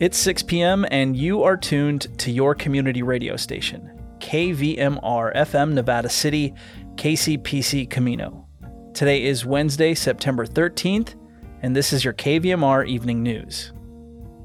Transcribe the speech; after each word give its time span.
It's 0.00 0.16
6 0.16 0.44
p.m., 0.44 0.86
and 0.90 1.14
you 1.14 1.42
are 1.42 1.58
tuned 1.58 2.08
to 2.20 2.30
your 2.30 2.54
community 2.54 3.02
radio 3.02 3.36
station, 3.36 3.90
KVMR 4.20 5.36
FM 5.36 5.74
Nevada 5.74 6.08
City, 6.08 6.54
KCPC 6.94 7.90
Camino. 7.90 8.48
Today 8.94 9.22
is 9.22 9.44
Wednesday, 9.44 9.92
September 9.92 10.46
13th, 10.46 11.16
and 11.60 11.76
this 11.76 11.92
is 11.92 12.02
your 12.02 12.14
KVMR 12.14 12.88
Evening 12.88 13.22
News. 13.22 13.74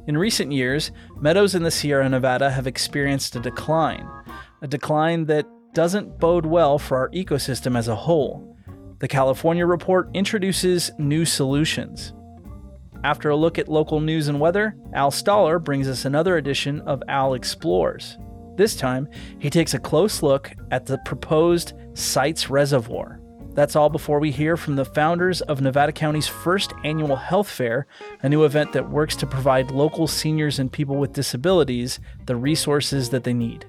In 0.07 0.17
recent 0.17 0.51
years, 0.51 0.91
meadows 1.21 1.55
in 1.55 1.63
the 1.63 1.71
Sierra 1.71 2.09
Nevada 2.09 2.51
have 2.51 2.67
experienced 2.67 3.37
a 3.37 3.39
decline, 3.39 4.05
a 4.61 4.67
decline 4.67 5.23
that 5.27 5.47
doesn't 5.73 6.19
bode 6.19 6.45
well 6.45 6.77
for 6.77 6.97
our 6.97 7.09
ecosystem 7.11 7.77
as 7.77 7.87
a 7.87 7.95
whole. 7.95 8.57
The 8.99 9.07
California 9.07 9.65
Report 9.65 10.09
introduces 10.13 10.91
new 10.97 11.23
solutions. 11.23 12.11
After 13.05 13.29
a 13.29 13.35
look 13.35 13.59
at 13.59 13.67
local 13.67 13.99
news 13.99 14.29
and 14.29 14.39
weather, 14.39 14.75
Al 14.95 15.11
Stahler 15.11 15.63
brings 15.63 15.87
us 15.87 16.05
another 16.05 16.37
edition 16.37 16.81
of 16.81 17.03
Al 17.07 17.35
Explores. 17.35 18.17
This 18.57 18.75
time, 18.75 19.07
he 19.37 19.51
takes 19.51 19.75
a 19.75 19.79
close 19.79 20.23
look 20.23 20.51
at 20.71 20.87
the 20.87 20.97
proposed 21.05 21.73
Sites 21.93 22.49
Reservoir. 22.49 23.21
That's 23.53 23.75
all 23.75 23.91
before 23.91 24.19
we 24.19 24.31
hear 24.31 24.57
from 24.57 24.75
the 24.75 24.85
founders 24.85 25.41
of 25.41 25.61
Nevada 25.61 25.91
County's 25.91 26.27
first 26.27 26.73
annual 26.83 27.15
health 27.15 27.47
fair, 27.47 27.85
a 28.23 28.27
new 28.27 28.43
event 28.43 28.73
that 28.73 28.89
works 28.89 29.15
to 29.17 29.27
provide 29.27 29.69
local 29.69 30.07
seniors 30.07 30.57
and 30.57 30.71
people 30.71 30.95
with 30.95 31.13
disabilities 31.13 31.99
the 32.25 32.35
resources 32.35 33.11
that 33.11 33.23
they 33.23 33.33
need. 33.33 33.67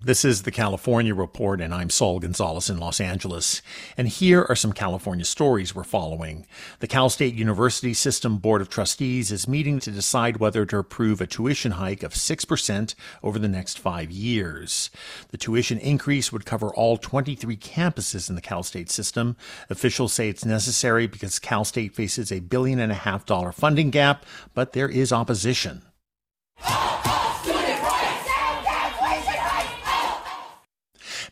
This 0.00 0.24
is 0.24 0.42
the 0.42 0.52
California 0.52 1.12
Report, 1.12 1.60
and 1.60 1.74
I'm 1.74 1.90
Saul 1.90 2.20
Gonzalez 2.20 2.70
in 2.70 2.78
Los 2.78 3.00
Angeles. 3.00 3.62
And 3.96 4.06
here 4.06 4.46
are 4.48 4.54
some 4.54 4.72
California 4.72 5.24
stories 5.24 5.74
we're 5.74 5.82
following. 5.82 6.46
The 6.78 6.86
Cal 6.86 7.10
State 7.10 7.34
University 7.34 7.92
System 7.92 8.38
Board 8.38 8.60
of 8.60 8.68
Trustees 8.68 9.32
is 9.32 9.48
meeting 9.48 9.80
to 9.80 9.90
decide 9.90 10.36
whether 10.36 10.64
to 10.66 10.78
approve 10.78 11.20
a 11.20 11.26
tuition 11.26 11.72
hike 11.72 12.04
of 12.04 12.12
6% 12.12 12.94
over 13.24 13.40
the 13.40 13.48
next 13.48 13.80
five 13.80 14.12
years. 14.12 14.88
The 15.30 15.36
tuition 15.36 15.78
increase 15.78 16.30
would 16.30 16.46
cover 16.46 16.72
all 16.72 16.96
23 16.96 17.56
campuses 17.56 18.28
in 18.28 18.36
the 18.36 18.40
Cal 18.40 18.62
State 18.62 18.92
system. 18.92 19.36
Officials 19.68 20.12
say 20.12 20.28
it's 20.28 20.44
necessary 20.44 21.08
because 21.08 21.40
Cal 21.40 21.64
State 21.64 21.96
faces 21.96 22.30
a 22.30 22.38
billion 22.38 22.78
and 22.78 22.92
a 22.92 22.94
half 22.94 23.26
dollar 23.26 23.50
funding 23.50 23.90
gap, 23.90 24.24
but 24.54 24.74
there 24.74 24.88
is 24.88 25.12
opposition. 25.12 25.82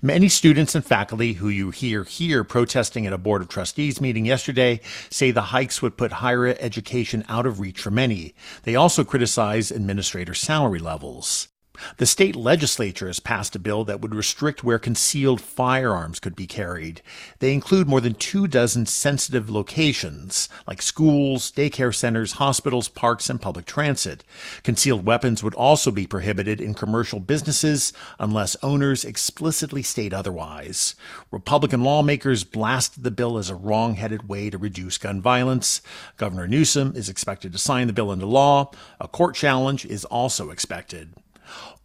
Many 0.07 0.29
students 0.29 0.77
and 0.77 0.85
faculty 0.85 1.33
who 1.33 1.49
you 1.49 1.73
hear 1.73 2.05
here 2.05 2.45
protesting 2.45 3.09
at 3.09 3.13
a 3.13 3.19
Board 3.19 3.43
of 3.43 3.49
Trustees 3.49 4.01
meeting 4.01 4.25
yesterday 4.25 4.81
say 5.11 5.33
the 5.33 5.51
hikes 5.51 5.83
would 5.83 5.97
put 5.97 6.13
higher 6.23 6.47
education 6.47 7.25
out 7.29 7.45
of 7.45 7.59
reach 7.59 7.81
for 7.81 7.91
many. 7.91 8.33
They 8.63 8.77
also 8.77 9.03
criticize 9.03 9.73
administrator 9.73 10.33
salary 10.33 10.79
levels. 10.79 11.49
The 11.99 12.07
state 12.07 12.37
legislature 12.37 13.07
has 13.07 13.21
passed 13.21 13.57
a 13.57 13.59
bill 13.59 13.85
that 13.85 14.01
would 14.01 14.15
restrict 14.15 14.65
where 14.65 14.79
concealed 14.79 15.41
firearms 15.41 16.21
could 16.21 16.37
be 16.37 16.47
carried. 16.47 17.03
They 17.39 17.53
include 17.53 17.89
more 17.89 18.01
than 18.01 18.15
two 18.15 18.47
dozen 18.47 18.87
sensitive 18.87 19.51
locations, 19.51 20.49
like 20.67 20.83
schools, 20.83 21.51
daycare 21.53 21.95
centers, 21.95 22.33
hospitals, 22.33 22.89
parks, 22.89 23.29
and 23.31 23.41
public 23.41 23.67
transit. 23.67 24.25
Concealed 24.63 25.07
weapons 25.07 25.43
would 25.43 25.55
also 25.55 25.91
be 25.91 26.07
prohibited 26.07 26.61
in 26.61 26.75
commercial 26.75 27.21
businesses 27.21 27.93
unless 28.19 28.57
owners 28.63 29.05
explicitly 29.05 29.83
state 29.83 30.13
otherwise. 30.13 30.95
Republican 31.31 31.83
lawmakers 31.83 32.45
blasted 32.45 33.05
the 33.05 33.11
bill 33.11 33.39
as 33.39 33.51
a 33.51 33.55
wrong-headed 33.55 34.29
way 34.29 34.51
to 34.51 34.59
reduce 34.59 34.99
gun 34.99 35.21
violence. 35.21 35.81
Governor 36.17 36.47
Newsom 36.47 36.93
is 36.95 37.09
expected 37.09 37.53
to 37.53 37.59
sign 37.59 37.87
the 37.87 37.93
bill 37.93 38.13
into 38.13 38.27
law. 38.27 38.71
A 39.01 39.09
court 39.09 39.35
challenge 39.35 39.85
is 39.85 40.05
also 40.05 40.51
expected. 40.51 41.15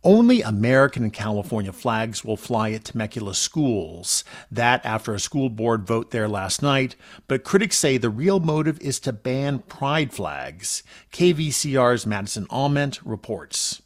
Only 0.04 0.42
American 0.42 1.04
and 1.04 1.14
California 1.14 1.72
flags 1.72 2.26
will 2.26 2.38
fly 2.38 2.72
at 2.72 2.86
Temecula 2.86 3.36
schools. 3.36 4.24
That 4.50 4.84
after 4.84 5.14
a 5.14 5.20
school 5.20 5.48
board 5.48 5.86
vote 5.86 6.10
there 6.10 6.28
last 6.28 6.64
night, 6.64 6.96
but 7.28 7.44
critics 7.44 7.78
say 7.78 7.98
the 7.98 8.10
real 8.10 8.40
motive 8.40 8.80
is 8.82 9.00
to 9.02 9.14
ban 9.14 9.60
pride 9.60 10.12
flags. 10.12 10.82
KVCR's 11.12 12.08
Madison 12.08 12.48
Ament 12.50 13.00
reports. 13.06 13.84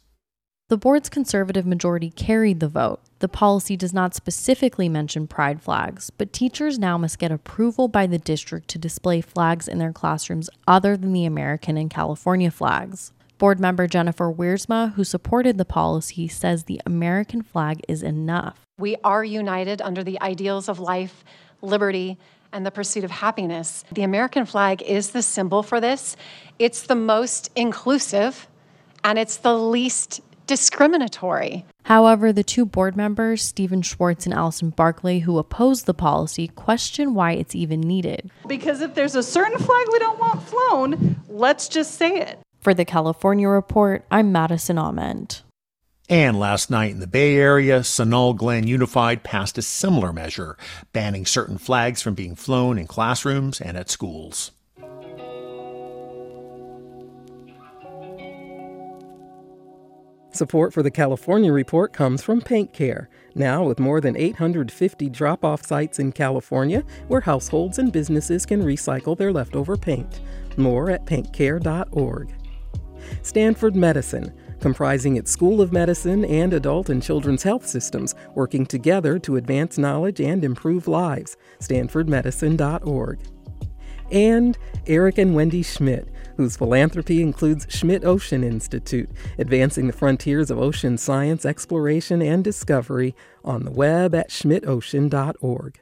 The 0.68 0.78
board's 0.78 1.10
conservative 1.10 1.66
majority 1.66 2.10
carried 2.10 2.60
the 2.60 2.68
vote. 2.68 3.00
The 3.18 3.28
policy 3.28 3.76
does 3.76 3.92
not 3.92 4.14
specifically 4.14 4.88
mention 4.88 5.26
pride 5.26 5.60
flags, 5.60 6.08
but 6.08 6.32
teachers 6.32 6.78
now 6.78 6.96
must 6.96 7.18
get 7.18 7.30
approval 7.30 7.88
by 7.88 8.06
the 8.06 8.18
district 8.18 8.68
to 8.68 8.78
display 8.78 9.20
flags 9.20 9.68
in 9.68 9.78
their 9.78 9.92
classrooms 9.92 10.48
other 10.66 10.96
than 10.96 11.12
the 11.12 11.26
American 11.26 11.76
and 11.76 11.90
California 11.90 12.50
flags. 12.50 13.12
Board 13.38 13.60
member 13.60 13.86
Jennifer 13.86 14.32
Wiersma, 14.32 14.94
who 14.94 15.04
supported 15.04 15.58
the 15.58 15.66
policy, 15.66 16.26
says 16.26 16.64
the 16.64 16.80
American 16.86 17.42
flag 17.42 17.82
is 17.86 18.02
enough. 18.02 18.62
We 18.78 18.96
are 19.04 19.22
united 19.22 19.82
under 19.82 20.02
the 20.02 20.18
ideals 20.22 20.70
of 20.70 20.80
life, 20.80 21.22
liberty, 21.60 22.18
and 22.50 22.64
the 22.64 22.70
pursuit 22.70 23.04
of 23.04 23.10
happiness. 23.10 23.84
The 23.92 24.04
American 24.04 24.46
flag 24.46 24.80
is 24.80 25.10
the 25.10 25.20
symbol 25.20 25.62
for 25.62 25.82
this. 25.82 26.16
It's 26.58 26.82
the 26.82 26.94
most 26.94 27.50
inclusive 27.54 28.48
and 29.04 29.18
it's 29.18 29.36
the 29.36 29.58
least 29.58 30.22
discriminatory. 30.46 31.66
However, 31.84 32.32
the 32.32 32.42
two 32.42 32.64
board 32.64 32.96
members, 32.96 33.42
Stephen 33.42 33.82
Schwartz 33.82 34.24
and 34.24 34.34
Allison 34.34 34.70
Barclay, 34.70 35.20
who 35.20 35.38
opposed 35.38 35.84
the 35.84 35.94
policy, 35.94 36.48
question 36.48 37.14
why 37.14 37.32
it's 37.32 37.54
even 37.54 37.80
needed. 37.80 38.30
Because 38.46 38.80
if 38.80 38.94
there's 38.94 39.14
a 39.14 39.22
certain 39.22 39.58
flag 39.58 39.86
we 39.92 39.98
don't 39.98 40.18
want 40.18 40.42
flown, 40.42 41.20
let's 41.28 41.68
just 41.68 41.94
say 41.94 42.20
it. 42.20 42.38
For 42.66 42.74
the 42.74 42.84
California 42.84 43.48
Report, 43.48 44.04
I'm 44.10 44.32
Madison 44.32 44.76
Ament. 44.76 45.44
And 46.08 46.36
last 46.36 46.68
night 46.68 46.90
in 46.90 46.98
the 46.98 47.06
Bay 47.06 47.36
Area, 47.36 47.84
Sunol 47.84 48.34
Glen 48.34 48.66
Unified 48.66 49.22
passed 49.22 49.56
a 49.56 49.62
similar 49.62 50.12
measure, 50.12 50.56
banning 50.92 51.26
certain 51.26 51.58
flags 51.58 52.02
from 52.02 52.14
being 52.14 52.34
flown 52.34 52.76
in 52.76 52.88
classrooms 52.88 53.60
and 53.60 53.76
at 53.76 53.88
schools. 53.88 54.50
Support 60.32 60.74
for 60.74 60.82
the 60.82 60.90
California 60.90 61.52
Report 61.52 61.92
comes 61.92 62.20
from 62.20 62.40
Paint 62.40 62.72
Care, 62.72 63.08
now 63.36 63.62
with 63.62 63.78
more 63.78 64.00
than 64.00 64.16
850 64.16 65.08
drop 65.10 65.44
off 65.44 65.64
sites 65.64 66.00
in 66.00 66.10
California 66.10 66.82
where 67.06 67.20
households 67.20 67.78
and 67.78 67.92
businesses 67.92 68.44
can 68.44 68.60
recycle 68.64 69.16
their 69.16 69.32
leftover 69.32 69.76
paint. 69.76 70.18
More 70.56 70.90
at 70.90 71.06
paintcare.org. 71.06 72.34
Stanford 73.22 73.76
Medicine, 73.76 74.32
comprising 74.60 75.16
its 75.16 75.30
School 75.30 75.60
of 75.60 75.72
Medicine 75.72 76.24
and 76.24 76.52
adult 76.52 76.88
and 76.88 77.02
children's 77.02 77.42
health 77.42 77.66
systems, 77.66 78.14
working 78.34 78.66
together 78.66 79.18
to 79.20 79.36
advance 79.36 79.78
knowledge 79.78 80.20
and 80.20 80.44
improve 80.44 80.88
lives. 80.88 81.36
StanfordMedicine.org. 81.60 83.20
And 84.10 84.56
Eric 84.86 85.18
and 85.18 85.34
Wendy 85.34 85.62
Schmidt, 85.62 86.08
whose 86.36 86.56
philanthropy 86.56 87.22
includes 87.22 87.66
Schmidt 87.68 88.04
Ocean 88.04 88.44
Institute, 88.44 89.10
advancing 89.38 89.86
the 89.86 89.92
frontiers 89.92 90.50
of 90.50 90.58
ocean 90.58 90.96
science, 90.96 91.44
exploration, 91.44 92.22
and 92.22 92.44
discovery 92.44 93.14
on 93.44 93.64
the 93.64 93.70
web 93.70 94.14
at 94.14 94.30
schmidtocean.org. 94.30 95.80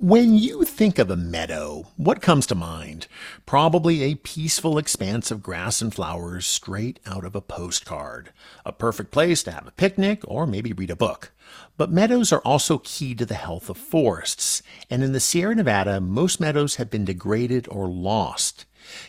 When 0.00 0.34
you 0.34 0.62
think 0.62 1.00
of 1.00 1.10
a 1.10 1.16
meadow, 1.16 1.88
what 1.96 2.22
comes 2.22 2.46
to 2.46 2.54
mind? 2.54 3.08
Probably 3.46 4.04
a 4.04 4.14
peaceful 4.14 4.78
expanse 4.78 5.32
of 5.32 5.42
grass 5.42 5.82
and 5.82 5.92
flowers 5.92 6.46
straight 6.46 7.00
out 7.04 7.24
of 7.24 7.34
a 7.34 7.40
postcard. 7.40 8.32
A 8.64 8.70
perfect 8.70 9.10
place 9.10 9.42
to 9.42 9.50
have 9.50 9.66
a 9.66 9.72
picnic 9.72 10.22
or 10.28 10.46
maybe 10.46 10.72
read 10.72 10.90
a 10.90 10.94
book. 10.94 11.32
But 11.76 11.90
meadows 11.90 12.32
are 12.32 12.42
also 12.42 12.78
key 12.78 13.16
to 13.16 13.26
the 13.26 13.34
health 13.34 13.68
of 13.68 13.76
forests, 13.76 14.62
and 14.88 15.02
in 15.02 15.10
the 15.10 15.18
Sierra 15.18 15.56
Nevada, 15.56 16.00
most 16.00 16.38
meadows 16.38 16.76
have 16.76 16.90
been 16.90 17.04
degraded 17.04 17.66
or 17.68 17.88
lost. 17.88 18.66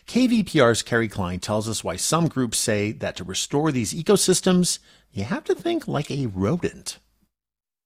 KVPR's 0.07 0.81
Kerry 0.81 1.07
Klein 1.07 1.39
tells 1.39 1.69
us 1.69 1.83
why 1.83 1.97
some 1.97 2.27
groups 2.27 2.57
say 2.57 2.93
that 2.93 3.15
to 3.17 3.23
restore 3.23 3.71
these 3.71 3.93
ecosystems, 3.93 4.79
you 5.11 5.23
have 5.23 5.43
to 5.43 5.53
think 5.53 5.87
like 5.87 6.09
a 6.09 6.25
rodent. 6.25 6.97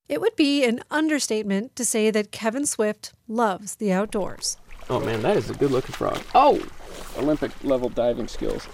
It 0.09 0.19
would 0.19 0.35
be 0.35 0.65
an 0.65 0.81
understatement 0.91 1.75
to 1.77 1.85
say 1.85 2.11
that 2.11 2.31
Kevin 2.31 2.65
Swift 2.65 3.13
loves 3.27 3.75
the 3.75 3.93
outdoors. 3.93 4.57
Oh 4.89 4.99
man, 4.99 5.21
that 5.21 5.37
is 5.37 5.49
a 5.49 5.53
good 5.53 5.71
looking 5.71 5.93
frog. 5.93 6.21
Oh, 6.35 6.61
Olympic 7.17 7.51
level 7.63 7.87
diving 7.87 8.27
skills. 8.27 8.67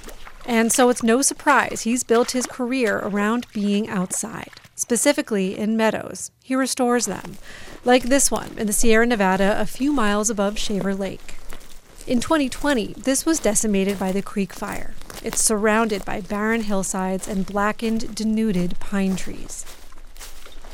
And 0.46 0.72
so 0.72 0.90
it's 0.90 1.04
no 1.04 1.22
surprise 1.22 1.82
he's 1.82 2.04
built 2.04 2.32
his 2.32 2.48
career 2.48 2.98
around 2.98 3.46
being 3.54 3.88
outside, 3.88 4.50
specifically 4.74 5.56
in 5.56 5.78
meadows. 5.78 6.32
He 6.44 6.56
restores 6.56 7.06
them, 7.06 7.38
like 7.86 8.04
this 8.04 8.32
one 8.32 8.58
in 8.58 8.66
the 8.66 8.74
Sierra 8.74 9.06
Nevada, 9.06 9.56
a 9.62 9.68
few 9.68 9.94
miles 9.94 10.32
above 10.32 10.58
Shaver 10.58 10.96
Lake. 10.96 11.36
In 12.08 12.20
2020, 12.20 12.94
this 12.94 13.24
was 13.24 13.40
decimated 13.40 14.00
by 14.00 14.12
the 14.12 14.24
Creek 14.24 14.52
Fire. 14.52 14.96
It's 15.24 15.40
surrounded 15.40 16.04
by 16.06 16.22
barren 16.22 16.62
hillsides 16.62 17.28
and 17.28 17.46
blackened, 17.46 18.16
denuded 18.16 18.80
pine 18.80 19.16
trees. 19.16 19.64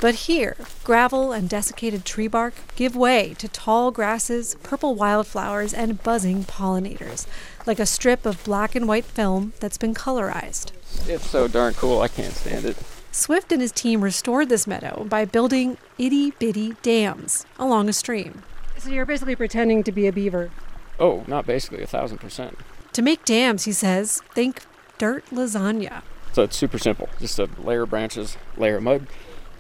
But 0.06 0.30
here, 0.30 0.56
gravel 0.84 1.32
and 1.32 1.50
desiccated 1.50 2.06
tree 2.06 2.28
bark 2.28 2.54
give 2.76 2.96
way 2.96 3.34
to 3.40 3.48
tall 3.48 3.90
grasses, 3.90 4.54
purple 4.62 4.94
wildflowers, 4.94 5.74
and 5.74 6.04
buzzing 6.04 6.44
pollinators, 6.44 7.26
like 7.66 7.80
a 7.80 7.88
strip 7.88 8.24
of 8.24 8.44
black 8.44 8.76
and 8.76 8.88
white 8.88 9.06
film 9.06 9.54
that's 9.60 9.80
been 9.80 9.96
colorized. 9.96 10.74
It's 11.08 11.28
so 11.28 11.48
darn 11.48 11.74
cool, 11.74 12.02
I 12.02 12.08
can't 12.08 12.36
stand 12.36 12.66
it. 12.66 12.78
Swift 13.12 13.52
and 13.52 13.60
his 13.60 13.72
team 13.72 14.04
restored 14.04 14.48
this 14.50 14.68
meadow 14.68 15.08
by 15.10 15.26
building 15.26 15.80
itty 15.98 16.30
bitty 16.30 16.76
dams 16.84 17.48
along 17.58 17.90
a 17.90 17.94
stream. 17.94 18.44
So 18.78 18.92
you're 18.92 19.08
basically 19.08 19.36
pretending 19.36 19.82
to 19.86 19.92
be 19.92 20.06
a 20.06 20.14
beaver. 20.14 20.52
Oh, 21.00 21.24
not 21.26 21.48
basically, 21.48 21.82
a 21.82 21.88
thousand 21.88 22.20
percent. 22.20 22.60
To 22.94 23.02
make 23.02 23.26
dams, 23.26 23.64
he 23.64 23.72
says, 23.72 24.22
think 24.36 24.62
dirt 25.00 25.26
lasagna. 25.32 26.04
So 26.32 26.44
it's 26.44 26.58
super 26.58 26.78
simple. 26.78 27.10
Just 27.20 27.40
a 27.40 27.50
layer 27.58 27.82
of 27.82 27.90
branches, 27.90 28.38
layer 28.56 28.76
of 28.78 28.84
mud, 28.84 29.08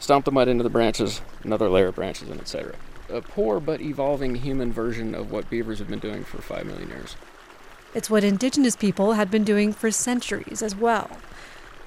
stomp 0.06 0.24
the 0.24 0.32
mud 0.32 0.48
into 0.48 0.64
the 0.64 0.70
branches, 0.70 1.20
another 1.44 1.68
layer 1.68 1.88
of 1.88 1.96
branches, 1.96 2.30
and 2.30 2.40
etc. 2.40 2.76
A 3.10 3.22
poor 3.22 3.60
but 3.60 3.82
evolving 3.82 4.36
human 4.36 4.72
version 4.72 5.16
of 5.16 5.32
what 5.32 5.50
beavers 5.50 5.80
have 5.80 5.88
been 5.88 5.98
doing 5.98 6.24
for 6.24 6.44
five 6.44 6.68
million 6.68 6.90
years. 6.90 7.16
It's 7.96 8.08
what 8.08 8.24
indigenous 8.24 8.76
people 8.76 9.14
had 9.14 9.32
been 9.32 9.44
doing 9.44 9.74
for 9.74 9.90
centuries 9.90 10.62
as 10.62 10.76
well. 10.76 11.10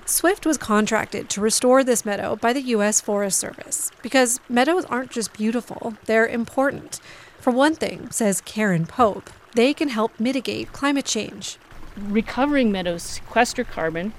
Swift 0.05 0.45
was 0.45 0.59
contracted 0.59 1.31
to 1.31 1.41
restore 1.41 1.85
this 1.85 2.05
meadow 2.05 2.35
by 2.35 2.53
the 2.53 2.63
U.S. 2.63 3.01
Forest 3.01 3.39
Service 3.39 3.93
because 4.03 4.41
meadows 4.49 4.85
aren't 4.87 5.13
just 5.13 5.33
beautiful, 5.33 5.95
they're 6.07 6.27
important. 6.27 6.99
For 7.39 7.53
one 7.53 7.77
thing, 7.77 8.11
says 8.11 8.41
Karen 8.41 8.87
Pope, 8.87 9.31
they 9.55 9.73
can 9.73 9.91
help 9.91 10.19
mitigate 10.19 10.73
climate 10.73 11.05
change. 11.05 11.57
Recovering 11.97 12.73
meadows 12.73 13.05
sequester 13.05 13.63
carbon, 13.63 14.13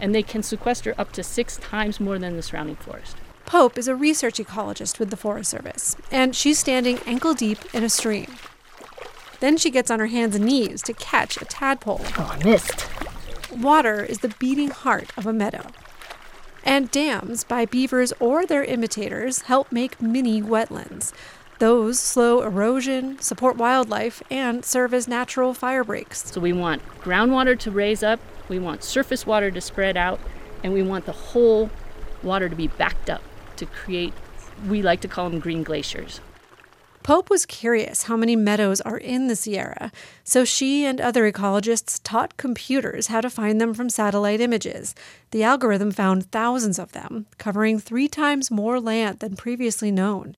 and 0.00 0.12
they 0.12 0.24
can 0.24 0.42
sequester 0.42 0.92
up 0.98 1.12
to 1.12 1.22
six 1.22 1.56
times 1.58 2.00
more 2.00 2.18
than 2.18 2.34
the 2.34 2.42
surrounding 2.42 2.74
forest. 2.74 3.16
Pope 3.48 3.78
is 3.78 3.88
a 3.88 3.96
research 3.96 4.36
ecologist 4.36 4.98
with 4.98 5.08
the 5.08 5.16
Forest 5.16 5.48
Service, 5.48 5.96
and 6.10 6.36
she's 6.36 6.58
standing 6.58 6.98
ankle 7.06 7.32
deep 7.32 7.58
in 7.74 7.82
a 7.82 7.88
stream. 7.88 8.26
Then 9.40 9.56
she 9.56 9.70
gets 9.70 9.90
on 9.90 10.00
her 10.00 10.08
hands 10.08 10.36
and 10.36 10.44
knees 10.44 10.82
to 10.82 10.92
catch 10.92 11.40
a 11.40 11.46
tadpole. 11.46 12.02
Oh, 12.18 12.36
I 12.38 12.44
missed. 12.44 12.86
Water 13.50 14.04
is 14.04 14.18
the 14.18 14.34
beating 14.38 14.68
heart 14.68 15.16
of 15.16 15.24
a 15.24 15.32
meadow. 15.32 15.64
And 16.62 16.90
dams 16.90 17.42
by 17.42 17.64
beavers 17.64 18.12
or 18.20 18.44
their 18.44 18.64
imitators 18.64 19.40
help 19.42 19.72
make 19.72 20.02
mini 20.02 20.42
wetlands. 20.42 21.14
Those 21.58 21.98
slow 21.98 22.42
erosion, 22.42 23.18
support 23.20 23.56
wildlife, 23.56 24.22
and 24.30 24.62
serve 24.62 24.92
as 24.92 25.08
natural 25.08 25.54
fire 25.54 25.84
breaks. 25.84 26.30
So 26.30 26.42
we 26.42 26.52
want 26.52 26.86
groundwater 27.00 27.58
to 27.60 27.70
raise 27.70 28.02
up, 28.02 28.20
we 28.50 28.58
want 28.58 28.84
surface 28.84 29.24
water 29.24 29.50
to 29.50 29.60
spread 29.62 29.96
out, 29.96 30.20
and 30.62 30.74
we 30.74 30.82
want 30.82 31.06
the 31.06 31.12
whole 31.12 31.70
water 32.22 32.50
to 32.50 32.54
be 32.54 32.66
backed 32.66 33.08
up 33.08 33.22
to 33.58 33.66
create, 33.66 34.12
we 34.68 34.82
like 34.82 35.00
to 35.02 35.08
call 35.08 35.30
them 35.30 35.40
green 35.40 35.62
glaciers. 35.62 36.20
Pope 37.02 37.30
was 37.30 37.46
curious 37.46 38.02
how 38.02 38.16
many 38.16 38.36
meadows 38.36 38.82
are 38.82 38.98
in 38.98 39.28
the 39.28 39.36
Sierra, 39.36 39.90
so 40.24 40.44
she 40.44 40.84
and 40.84 41.00
other 41.00 41.30
ecologists 41.30 42.00
taught 42.02 42.36
computers 42.36 43.06
how 43.06 43.22
to 43.22 43.30
find 43.30 43.60
them 43.60 43.72
from 43.72 43.88
satellite 43.88 44.42
images. 44.42 44.94
The 45.30 45.42
algorithm 45.42 45.90
found 45.90 46.30
thousands 46.30 46.78
of 46.78 46.92
them, 46.92 47.26
covering 47.38 47.78
three 47.78 48.08
times 48.08 48.50
more 48.50 48.78
land 48.78 49.20
than 49.20 49.36
previously 49.36 49.90
known. 49.90 50.34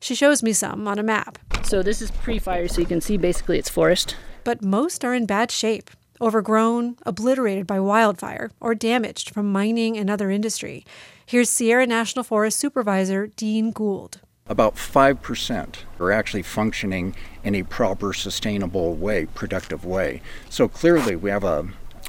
She 0.00 0.14
shows 0.14 0.42
me 0.42 0.52
some 0.52 0.86
on 0.86 1.00
a 1.00 1.02
map. 1.02 1.38
So 1.64 1.82
this 1.82 2.00
is 2.00 2.12
pre-fire, 2.12 2.68
so 2.68 2.80
you 2.80 2.86
can 2.86 3.00
see 3.00 3.16
basically 3.16 3.58
it's 3.58 3.68
forest. 3.68 4.14
But 4.44 4.62
most 4.62 5.04
are 5.04 5.14
in 5.14 5.26
bad 5.26 5.50
shape, 5.50 5.90
overgrown, 6.20 6.96
obliterated 7.04 7.66
by 7.66 7.80
wildfire, 7.80 8.52
or 8.60 8.76
damaged 8.76 9.30
from 9.30 9.50
mining 9.50 9.96
and 9.96 10.08
other 10.08 10.30
industry. 10.30 10.84
Here's 11.28 11.50
Sierra 11.50 11.86
National 11.86 12.22
Forest 12.22 12.58
Supervisor 12.58 13.26
Dean 13.26 13.70
Gould. 13.70 14.22
About 14.46 14.76
5% 14.76 15.76
are 16.00 16.10
actually 16.10 16.42
functioning 16.42 17.14
in 17.44 17.54
a 17.54 17.64
proper, 17.64 18.14
sustainable 18.14 18.94
way, 18.94 19.26
productive 19.26 19.84
way. 19.84 20.22
So 20.48 20.68
clearly, 20.68 21.16
we 21.16 21.28
have 21.28 21.44
a, 21.44 21.68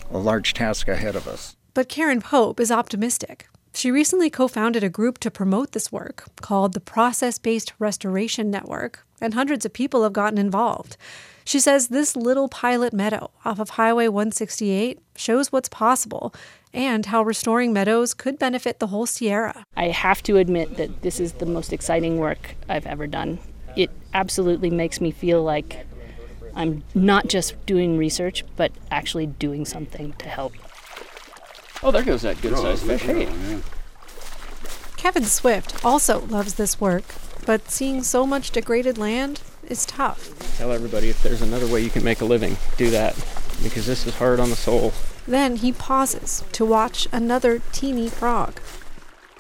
a 0.09 0.17
large 0.17 0.53
task 0.53 0.87
ahead 0.87 1.17
of 1.17 1.27
us. 1.27 1.57
But 1.73 1.89
Karen 1.89 2.21
Pope 2.21 2.61
is 2.61 2.71
optimistic. 2.71 3.49
She 3.73 3.91
recently 3.91 4.29
co 4.29 4.47
founded 4.47 4.85
a 4.85 4.89
group 4.89 5.17
to 5.17 5.29
promote 5.29 5.73
this 5.73 5.91
work 5.91 6.23
called 6.37 6.71
the 6.71 6.79
Process 6.79 7.37
Based 7.37 7.73
Restoration 7.77 8.49
Network, 8.49 9.05
and 9.19 9.33
hundreds 9.33 9.65
of 9.65 9.73
people 9.73 10.03
have 10.03 10.13
gotten 10.13 10.37
involved. 10.37 10.95
She 11.43 11.59
says 11.59 11.87
this 11.87 12.15
little 12.15 12.47
pilot 12.47 12.93
meadow 12.93 13.31
off 13.43 13.59
of 13.59 13.71
Highway 13.71 14.07
168 14.07 14.99
shows 15.15 15.51
what's 15.51 15.67
possible 15.67 16.33
and 16.73 17.07
how 17.07 17.23
restoring 17.23 17.73
meadows 17.73 18.13
could 18.13 18.37
benefit 18.39 18.79
the 18.79 18.87
whole 18.87 19.05
Sierra. 19.05 19.65
I 19.75 19.89
have 19.89 20.21
to 20.23 20.37
admit 20.37 20.77
that 20.77 21.01
this 21.01 21.19
is 21.19 21.33
the 21.33 21.45
most 21.45 21.73
exciting 21.73 22.17
work 22.17 22.55
I've 22.67 22.85
ever 22.85 23.07
done. 23.07 23.39
It 23.75 23.89
absolutely 24.13 24.69
makes 24.69 24.99
me 24.99 25.11
feel 25.11 25.43
like 25.43 25.85
I'm 26.55 26.83
not 26.93 27.27
just 27.27 27.65
doing 27.65 27.97
research, 27.97 28.43
but 28.55 28.71
actually 28.91 29.27
doing 29.27 29.65
something 29.65 30.13
to 30.13 30.27
help. 30.27 30.53
Oh, 31.81 31.91
there 31.91 32.03
goes 32.03 32.23
that 32.23 32.41
good 32.41 32.53
oh, 32.53 32.75
sized 32.75 32.85
fish. 32.85 33.01
Hey. 33.01 33.61
Kevin 34.97 35.23
Swift 35.23 35.85
also 35.85 36.25
loves 36.25 36.55
this 36.55 36.81
work, 36.81 37.05
but 37.45 37.69
seeing 37.71 38.03
so 38.03 38.25
much 38.25 38.51
degraded 38.51 38.97
land 38.97 39.41
is 39.63 39.85
tough. 39.85 40.57
Tell 40.57 40.73
everybody 40.73 41.09
if 41.09 41.23
there's 41.23 41.41
another 41.41 41.67
way 41.67 41.81
you 41.81 41.89
can 41.89 42.03
make 42.03 42.19
a 42.19 42.25
living, 42.25 42.57
do 42.75 42.89
that. 42.89 43.15
Because 43.63 43.85
this 43.85 44.07
is 44.07 44.15
hard 44.15 44.39
on 44.39 44.49
the 44.49 44.55
soul. 44.55 44.93
Then 45.27 45.57
he 45.57 45.71
pauses 45.71 46.43
to 46.53 46.65
watch 46.65 47.07
another 47.11 47.61
teeny 47.71 48.09
frog. 48.09 48.59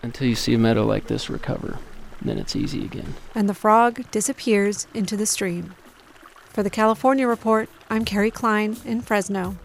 Until 0.01 0.27
you 0.27 0.35
see 0.35 0.53
a 0.53 0.57
meadow 0.57 0.85
like 0.85 1.07
this 1.07 1.29
recover, 1.29 1.77
then 2.21 2.37
it's 2.37 2.55
easy 2.55 2.83
again. 2.85 3.15
And 3.33 3.49
the 3.49 3.53
frog 3.53 4.09
disappears 4.11 4.87
into 4.93 5.17
the 5.17 5.25
stream. 5.25 5.73
For 6.49 6.63
the 6.63 6.69
California 6.69 7.27
Report, 7.27 7.69
I'm 7.89 8.05
Kerry 8.05 8.31
Klein 8.31 8.77
in 8.85 9.01
Fresno. 9.01 9.57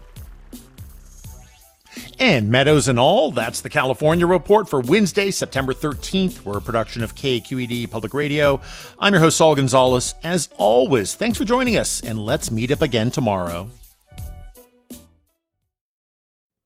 And 2.19 2.49
Meadows 2.49 2.87
and 2.87 2.99
all, 2.99 3.31
that's 3.31 3.61
the 3.61 3.69
California 3.69 4.25
Report 4.25 4.69
for 4.69 4.79
Wednesday, 4.79 5.31
September 5.31 5.73
13th. 5.73 6.45
We're 6.45 6.57
a 6.57 6.61
production 6.61 7.03
of 7.03 7.15
KQED 7.15 7.89
Public 7.91 8.13
Radio. 8.13 8.61
I'm 8.99 9.13
your 9.13 9.21
host, 9.21 9.37
Saul 9.37 9.55
Gonzalez. 9.55 10.15
As 10.23 10.49
always, 10.57 11.15
thanks 11.15 11.37
for 11.37 11.45
joining 11.45 11.77
us, 11.77 12.01
and 12.01 12.19
let's 12.19 12.51
meet 12.51 12.71
up 12.71 12.81
again 12.81 13.11
tomorrow. 13.11 13.69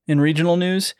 In 0.09 0.19
regional 0.19 0.57
news, 0.57 0.95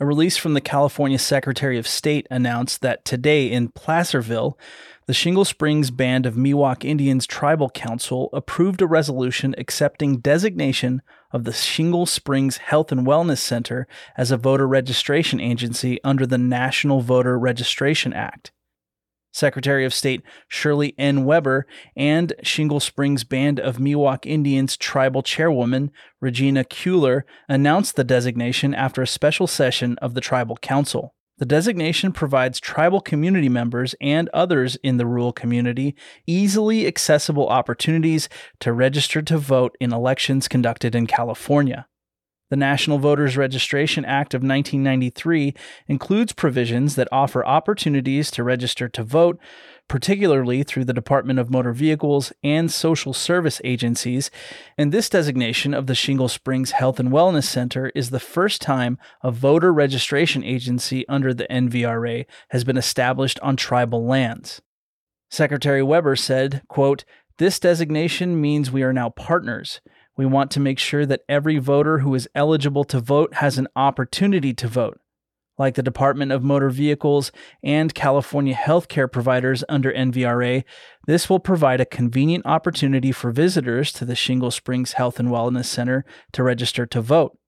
a 0.00 0.06
release 0.06 0.38
from 0.38 0.54
the 0.54 0.62
California 0.62 1.18
Secretary 1.18 1.76
of 1.76 1.86
State 1.86 2.26
announced 2.30 2.80
that 2.80 3.04
today 3.04 3.52
in 3.52 3.68
Placerville, 3.68 4.58
the 5.04 5.12
Shingle 5.12 5.44
Springs 5.44 5.90
Band 5.90 6.24
of 6.24 6.36
Miwok 6.36 6.82
Indians 6.82 7.26
Tribal 7.26 7.68
Council 7.68 8.30
approved 8.32 8.80
a 8.80 8.86
resolution 8.86 9.54
accepting 9.58 10.20
designation 10.20 11.02
of 11.32 11.44
the 11.44 11.52
Shingle 11.52 12.06
Springs 12.06 12.56
Health 12.56 12.90
and 12.90 13.06
Wellness 13.06 13.40
Center 13.40 13.86
as 14.16 14.30
a 14.30 14.38
voter 14.38 14.66
registration 14.66 15.38
agency 15.38 16.02
under 16.02 16.26
the 16.26 16.38
National 16.38 17.02
Voter 17.02 17.38
Registration 17.38 18.14
Act. 18.14 18.52
Secretary 19.36 19.84
of 19.84 19.92
State 19.92 20.22
Shirley 20.48 20.94
N. 20.96 21.26
Weber 21.26 21.66
and 21.94 22.32
Shingle 22.42 22.80
Springs 22.80 23.22
Band 23.22 23.60
of 23.60 23.76
Miwok 23.76 24.24
Indians 24.24 24.78
tribal 24.78 25.22
chairwoman 25.22 25.90
Regina 26.20 26.64
Cuellar 26.64 27.22
announced 27.48 27.96
the 27.96 28.04
designation 28.04 28.74
after 28.74 29.02
a 29.02 29.06
special 29.06 29.46
session 29.46 29.98
of 29.98 30.14
the 30.14 30.22
tribal 30.22 30.56
council. 30.56 31.14
The 31.36 31.44
designation 31.44 32.12
provides 32.12 32.58
tribal 32.58 33.02
community 33.02 33.50
members 33.50 33.94
and 34.00 34.30
others 34.30 34.76
in 34.76 34.96
the 34.96 35.04
rural 35.04 35.34
community 35.34 35.94
easily 36.26 36.86
accessible 36.86 37.48
opportunities 37.48 38.30
to 38.60 38.72
register 38.72 39.20
to 39.20 39.36
vote 39.36 39.76
in 39.78 39.92
elections 39.92 40.48
conducted 40.48 40.94
in 40.94 41.06
California. 41.06 41.86
The 42.48 42.56
National 42.56 42.98
Voters 42.98 43.36
Registration 43.36 44.04
Act 44.04 44.32
of 44.32 44.38
1993 44.38 45.52
includes 45.88 46.32
provisions 46.32 46.94
that 46.94 47.08
offer 47.10 47.44
opportunities 47.44 48.30
to 48.30 48.44
register 48.44 48.88
to 48.88 49.02
vote, 49.02 49.40
particularly 49.88 50.62
through 50.62 50.84
the 50.84 50.92
Department 50.92 51.40
of 51.40 51.50
Motor 51.50 51.72
Vehicles 51.72 52.32
and 52.44 52.70
social 52.70 53.12
service 53.12 53.60
agencies. 53.64 54.30
And 54.78 54.92
this 54.92 55.08
designation 55.08 55.74
of 55.74 55.88
the 55.88 55.96
Shingle 55.96 56.28
Springs 56.28 56.70
Health 56.70 57.00
and 57.00 57.10
Wellness 57.10 57.46
Center 57.46 57.90
is 57.96 58.10
the 58.10 58.20
first 58.20 58.62
time 58.62 58.96
a 59.24 59.32
voter 59.32 59.72
registration 59.72 60.44
agency 60.44 61.06
under 61.08 61.34
the 61.34 61.48
NVRA 61.50 62.26
has 62.50 62.62
been 62.62 62.76
established 62.76 63.40
on 63.40 63.56
tribal 63.56 64.06
lands. 64.06 64.62
Secretary 65.30 65.82
Weber 65.82 66.14
said, 66.14 66.62
quote, 66.68 67.04
This 67.38 67.58
designation 67.58 68.40
means 68.40 68.70
we 68.70 68.84
are 68.84 68.92
now 68.92 69.10
partners. 69.10 69.80
We 70.16 70.24
want 70.24 70.50
to 70.52 70.60
make 70.60 70.78
sure 70.78 71.04
that 71.04 71.22
every 71.28 71.58
voter 71.58 71.98
who 71.98 72.14
is 72.14 72.28
eligible 72.34 72.84
to 72.84 73.00
vote 73.00 73.34
has 73.34 73.58
an 73.58 73.68
opportunity 73.76 74.54
to 74.54 74.68
vote. 74.68 74.98
Like 75.58 75.74
the 75.74 75.82
Department 75.82 76.32
of 76.32 76.42
Motor 76.42 76.68
Vehicles 76.70 77.32
and 77.62 77.94
California 77.94 78.54
healthcare 78.54 79.10
providers 79.10 79.64
under 79.68 79.92
NVRA, 79.92 80.64
this 81.06 81.30
will 81.30 81.40
provide 81.40 81.80
a 81.80 81.86
convenient 81.86 82.44
opportunity 82.46 83.10
for 83.10 83.30
visitors 83.30 83.92
to 83.92 84.04
the 84.04 84.14
Shingle 84.14 84.50
Springs 84.50 84.92
Health 84.92 85.18
and 85.18 85.28
Wellness 85.28 85.66
Center 85.66 86.04
to 86.32 86.42
register 86.42 86.84
to 86.86 87.00
vote. 87.00 87.38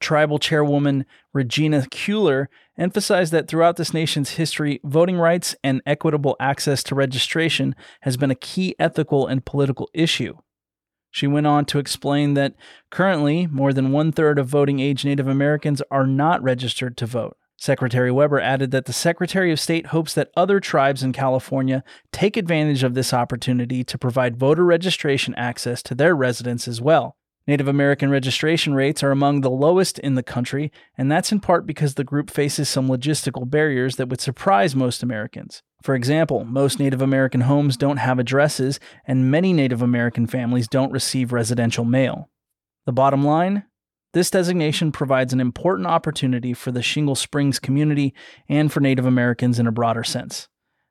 Tribal 0.00 0.38
Chairwoman 0.38 1.06
Regina 1.32 1.82
Cuellar 1.90 2.46
emphasized 2.76 3.32
that 3.32 3.48
throughout 3.48 3.76
this 3.76 3.94
nation's 3.94 4.30
history, 4.30 4.80
voting 4.82 5.16
rights 5.16 5.54
and 5.62 5.80
equitable 5.86 6.36
access 6.40 6.82
to 6.84 6.94
registration 6.94 7.74
has 8.00 8.16
been 8.16 8.30
a 8.30 8.34
key 8.34 8.74
ethical 8.78 9.26
and 9.26 9.44
political 9.44 9.88
issue. 9.94 10.36
She 11.12 11.26
went 11.26 11.46
on 11.46 11.66
to 11.66 11.78
explain 11.78 12.34
that 12.34 12.54
currently, 12.90 13.46
more 13.46 13.72
than 13.74 13.92
one 13.92 14.12
third 14.12 14.38
of 14.38 14.48
voting 14.48 14.80
age 14.80 15.04
Native 15.04 15.28
Americans 15.28 15.82
are 15.90 16.06
not 16.06 16.42
registered 16.42 16.96
to 16.96 17.06
vote. 17.06 17.36
Secretary 17.58 18.10
Weber 18.10 18.40
added 18.40 18.70
that 18.72 18.86
the 18.86 18.92
Secretary 18.94 19.52
of 19.52 19.60
State 19.60 19.88
hopes 19.88 20.14
that 20.14 20.32
other 20.36 20.58
tribes 20.58 21.02
in 21.02 21.12
California 21.12 21.84
take 22.12 22.36
advantage 22.36 22.82
of 22.82 22.94
this 22.94 23.12
opportunity 23.12 23.84
to 23.84 23.98
provide 23.98 24.38
voter 24.38 24.64
registration 24.64 25.34
access 25.36 25.82
to 25.82 25.94
their 25.94 26.16
residents 26.16 26.66
as 26.66 26.80
well. 26.80 27.16
Native 27.46 27.68
American 27.68 28.10
registration 28.10 28.74
rates 28.74 29.02
are 29.02 29.10
among 29.10 29.42
the 29.42 29.50
lowest 29.50 29.98
in 29.98 30.14
the 30.14 30.22
country, 30.22 30.72
and 30.96 31.12
that's 31.12 31.30
in 31.30 31.40
part 31.40 31.66
because 31.66 31.94
the 31.94 32.04
group 32.04 32.30
faces 32.30 32.68
some 32.68 32.88
logistical 32.88 33.48
barriers 33.48 33.96
that 33.96 34.08
would 34.08 34.20
surprise 34.20 34.74
most 34.74 35.02
Americans. 35.02 35.62
For 35.82 35.94
example, 35.94 36.44
most 36.44 36.78
Native 36.78 37.02
American 37.02 37.42
homes 37.42 37.76
don't 37.76 37.96
have 37.96 38.18
addresses, 38.18 38.78
and 39.04 39.30
many 39.30 39.52
Native 39.52 39.82
American 39.82 40.26
families 40.26 40.68
don't 40.68 40.92
receive 40.92 41.32
residential 41.32 41.84
mail. 41.84 42.30
The 42.86 42.92
bottom 42.92 43.24
line 43.24 43.64
this 44.12 44.30
designation 44.30 44.92
provides 44.92 45.32
an 45.32 45.40
important 45.40 45.86
opportunity 45.86 46.52
for 46.52 46.70
the 46.70 46.82
Shingle 46.82 47.14
Springs 47.14 47.58
community 47.58 48.12
and 48.46 48.70
for 48.70 48.80
Native 48.80 49.06
Americans 49.06 49.58
in 49.58 49.66
a 49.66 49.72
broader 49.72 50.04
sense. 50.04 50.48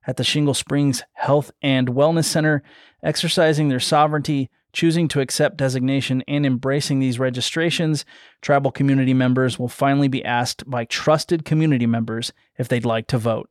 At 0.07 0.17
the 0.17 0.23
Shingle 0.23 0.55
Springs 0.55 1.03
Health 1.13 1.51
and 1.61 1.89
Wellness 1.89 2.25
Center, 2.25 2.63
exercising 3.03 3.69
their 3.69 3.79
sovereignty, 3.79 4.49
choosing 4.73 5.07
to 5.09 5.21
accept 5.21 5.57
designation, 5.57 6.23
and 6.27 6.47
embracing 6.47 6.97
these 6.97 7.19
registrations, 7.19 8.05
tribal 8.41 8.71
community 8.71 9.13
members 9.13 9.59
will 9.59 9.67
finally 9.67 10.07
be 10.07 10.25
asked 10.25 10.67
by 10.67 10.85
trusted 10.85 11.45
community 11.45 11.85
members 11.85 12.33
if 12.57 12.67
they'd 12.67 12.85
like 12.85 13.05
to 13.05 13.19
vote. 13.19 13.50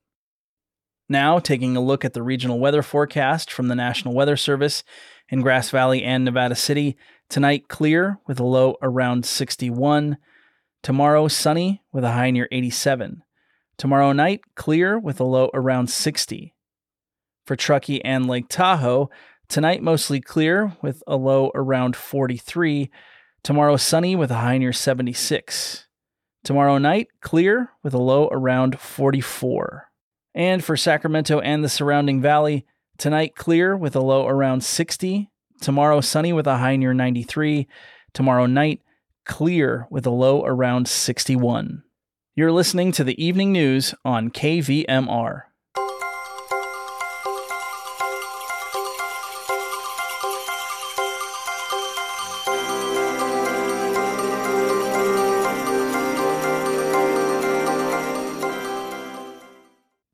Now, 1.11 1.41
taking 1.41 1.77
a 1.77 1.81
look 1.81 2.05
at 2.05 2.13
the 2.13 2.23
regional 2.23 2.61
weather 2.61 2.83
forecast 2.83 3.51
from 3.51 3.67
the 3.67 3.75
National 3.75 4.15
Weather 4.15 4.37
Service 4.37 4.85
in 5.29 5.41
Grass 5.43 5.69
Valley 5.71 6.05
and 6.05 6.25
Nevada 6.25 6.55
City. 6.55 6.97
Tonight, 7.29 7.67
clear 7.67 8.21
with 8.29 8.39
a 8.39 8.45
low 8.45 8.77
around 8.81 9.27
61. 9.27 10.19
Tomorrow, 10.85 11.27
sunny 11.27 11.83
with 11.93 12.05
a 12.05 12.13
high 12.13 12.31
near 12.31 12.47
87. 12.53 13.25
Tomorrow 13.77 14.13
night, 14.13 14.43
clear 14.55 15.01
with 15.01 15.19
a 15.19 15.25
low 15.25 15.51
around 15.53 15.91
60. 15.91 16.55
For 17.45 17.57
Truckee 17.57 18.05
and 18.05 18.29
Lake 18.29 18.47
Tahoe, 18.49 19.11
Tonight, 19.49 19.83
mostly 19.83 20.21
clear 20.21 20.77
with 20.81 21.03
a 21.09 21.17
low 21.17 21.51
around 21.57 21.97
43. 21.97 22.89
Tomorrow, 23.43 23.79
sunny 23.79 24.15
with 24.15 24.31
a 24.31 24.37
high 24.37 24.59
near 24.59 24.73
76. 24.73 25.89
Tomorrow 26.45 26.79
night, 26.79 27.09
clear 27.21 27.73
with 27.83 27.95
a 27.95 27.99
low 27.99 28.29
around 28.31 28.79
44. 28.79 29.90
And 30.35 30.65
for 30.65 30.77
Sacramento 30.77 31.41
and 31.41 31.65
the 31.65 31.69
surrounding 31.69 32.21
valley, 32.21 32.65
tonight, 32.99 33.35
clear 33.35 33.77
with 33.77 33.97
a 33.97 34.01
low 34.01 34.27
around 34.27 34.63
60. 34.63 35.29
Tomorrow, 35.61 36.01
sunny 36.01 36.33
with 36.33 36.47
a 36.47 36.59
high 36.59 36.77
near 36.77 36.95
93. 36.95 37.67
Tomorrow 38.13 38.47
night, 38.47 38.81
clear 39.25 39.87
with 39.91 40.07
a 40.07 40.11
low 40.11 40.45
around 40.45 40.89
61. 40.89 41.83
You're 42.35 42.53
listening 42.53 42.93
to 42.93 43.05
the 43.05 43.23
evening 43.23 43.53
news 43.53 43.95
on 44.05 44.31
KVMR. 44.31 45.43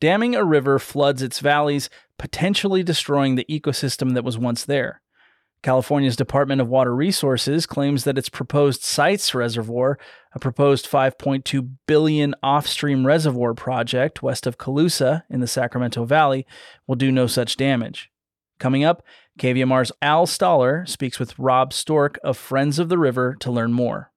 Damming 0.00 0.34
a 0.34 0.44
river 0.44 0.78
floods 0.78 1.22
its 1.22 1.40
valleys, 1.40 1.88
potentially 2.18 2.82
destroying 2.82 3.34
the 3.34 3.46
ecosystem 3.48 4.12
that 4.14 4.24
was 4.24 4.36
once 4.36 4.64
there. 4.64 5.00
California's 5.62 6.16
Department 6.16 6.60
of 6.60 6.68
Water 6.68 6.94
Resources 6.94 7.66
claims 7.66 8.04
that 8.04 8.18
its 8.18 8.28
proposed 8.28 8.84
Sites 8.84 9.34
Reservoir, 9.34 9.98
a 10.32 10.38
proposed 10.38 10.88
5.2 10.88 11.70
billion 11.86 12.34
off-stream 12.42 13.06
reservoir 13.06 13.54
project 13.54 14.22
west 14.22 14.46
of 14.46 14.58
Colusa 14.58 15.22
in 15.30 15.40
the 15.40 15.46
Sacramento 15.46 16.04
Valley, 16.04 16.46
will 16.86 16.94
do 16.94 17.10
no 17.10 17.26
such 17.26 17.56
damage. 17.56 18.10
Coming 18.58 18.84
up, 18.84 19.02
KVMR's 19.38 19.92
Al 20.02 20.26
Stahler 20.26 20.86
speaks 20.88 21.18
with 21.18 21.38
Ron 21.38 21.70
Stork 21.70 22.18
of 22.22 22.36
Friends 22.36 22.78
of 22.78 22.88
the 22.88 22.98
River 22.98 23.34
to 23.40 23.50
learn 23.50 23.72
more. 23.72 24.12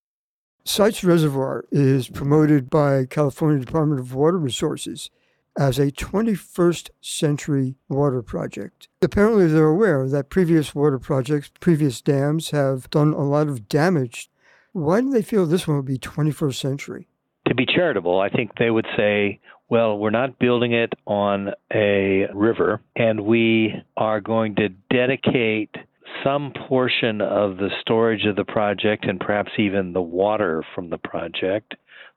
Sites 0.66 1.04
Reservoir 1.04 1.66
is 1.72 2.10
promoted 2.10 2.70
by 2.70 3.06
California 3.06 3.64
Department 3.64 4.00
of 4.00 4.14
Water 4.14 4.38
Resources 4.38 5.10
as 5.58 5.80
a 5.80 5.92
21st 5.92 6.90
century 7.02 7.76
water 7.88 8.22
project. 8.22 8.88
Apparently, 9.02 9.48
they're 9.48 9.66
aware 9.66 10.08
that 10.08 10.30
previous 10.30 10.74
water 10.76 11.00
projects, 11.00 11.52
previous 11.60 12.02
dams 12.02 12.52
have 12.52 12.90
done 12.90 13.14
a 13.14 13.24
lot 13.24 13.48
of 13.48 13.68
damage. 13.68 14.30
Why 14.74 15.02
do 15.02 15.10
they 15.10 15.22
feel 15.22 15.46
this 15.46 15.68
one 15.68 15.78
would 15.78 15.86
be 15.86 15.98
21st 15.98 16.56
century? 16.56 17.08
To 17.48 17.56
be 17.56 17.66
charitable, 17.66 18.20
I 18.20 18.30
think 18.30 18.52
they 18.58 18.70
would 18.70 18.86
say, 18.96 19.40
well, 19.70 19.98
we're 19.98 20.10
not 20.10 20.40
building 20.40 20.74
it 20.74 20.94
on 21.06 21.50
a 21.74 22.28
river, 22.34 22.82
and 22.96 23.22
we 23.22 23.74
are 23.98 24.22
going 24.22 24.56
to 24.56 24.70
dedicate 24.92 25.76
some 26.24 26.54
portion 26.68 27.22
of 27.22 27.58
the 27.58 27.70
storage 27.82 28.26
of 28.26 28.36
the 28.36 28.44
project 28.44 29.06
and 29.06 29.20
perhaps 29.20 29.52
even 29.58 29.94
the 29.94 30.02
water 30.02 30.64
from 30.76 30.90
the 30.90 30.98
project, 30.98 31.76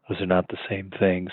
those 0.08 0.20
are 0.20 0.26
not 0.26 0.48
the 0.48 0.58
same 0.68 0.90
things, 0.98 1.30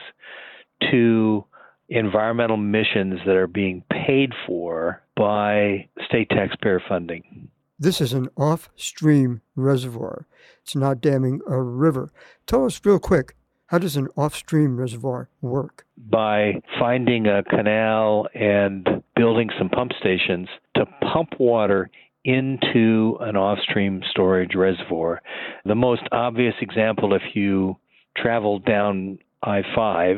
to 0.91 1.43
environmental 1.89 2.57
missions 2.57 3.19
that 3.25 3.35
are 3.35 3.47
being 3.47 3.83
paid 3.91 4.31
for 4.45 5.01
by 5.15 5.87
state 6.05 6.29
taxpayer 6.29 6.81
funding. 6.87 7.49
This 7.77 8.01
is 8.01 8.13
an 8.13 8.29
off 8.37 8.69
stream 8.75 9.41
reservoir. 9.55 10.27
It's 10.61 10.75
not 10.75 11.01
damming 11.01 11.39
a 11.47 11.61
river. 11.61 12.11
Tell 12.45 12.65
us 12.65 12.81
real 12.83 12.99
quick 12.99 13.35
how 13.67 13.77
does 13.77 13.95
an 13.95 14.07
off 14.17 14.33
stream 14.33 14.77
reservoir 14.77 15.29
work? 15.41 15.85
By 15.95 16.61
finding 16.79 17.27
a 17.27 17.43
canal 17.43 18.27
and 18.33 19.03
building 19.15 19.49
some 19.59 19.69
pump 19.69 19.91
stations 19.99 20.47
to 20.75 20.87
pump 21.01 21.39
water 21.39 21.91
into 22.25 23.17
an 23.21 23.37
off 23.37 23.59
stream 23.59 24.01
storage 24.09 24.55
reservoir. 24.55 25.21
The 25.65 25.75
most 25.75 26.01
obvious 26.11 26.55
example, 26.61 27.13
if 27.13 27.21
you 27.35 27.77
travel 28.17 28.59
down 28.59 29.19
I 29.43 29.61
5 29.75 30.17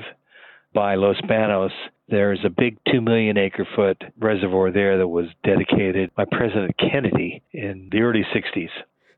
by 0.73 0.95
Los 0.95 1.19
Banos, 1.27 1.71
there's 2.09 2.39
a 2.45 2.49
big 2.49 2.77
2 2.91 3.01
million 3.01 3.37
acre 3.37 3.67
foot 3.75 4.01
reservoir 4.19 4.71
there 4.71 4.97
that 4.97 5.07
was 5.07 5.27
dedicated 5.43 6.13
by 6.15 6.25
President 6.29 6.75
Kennedy 6.77 7.41
in 7.53 7.89
the 7.91 8.01
early 8.01 8.25
60s. 8.35 8.69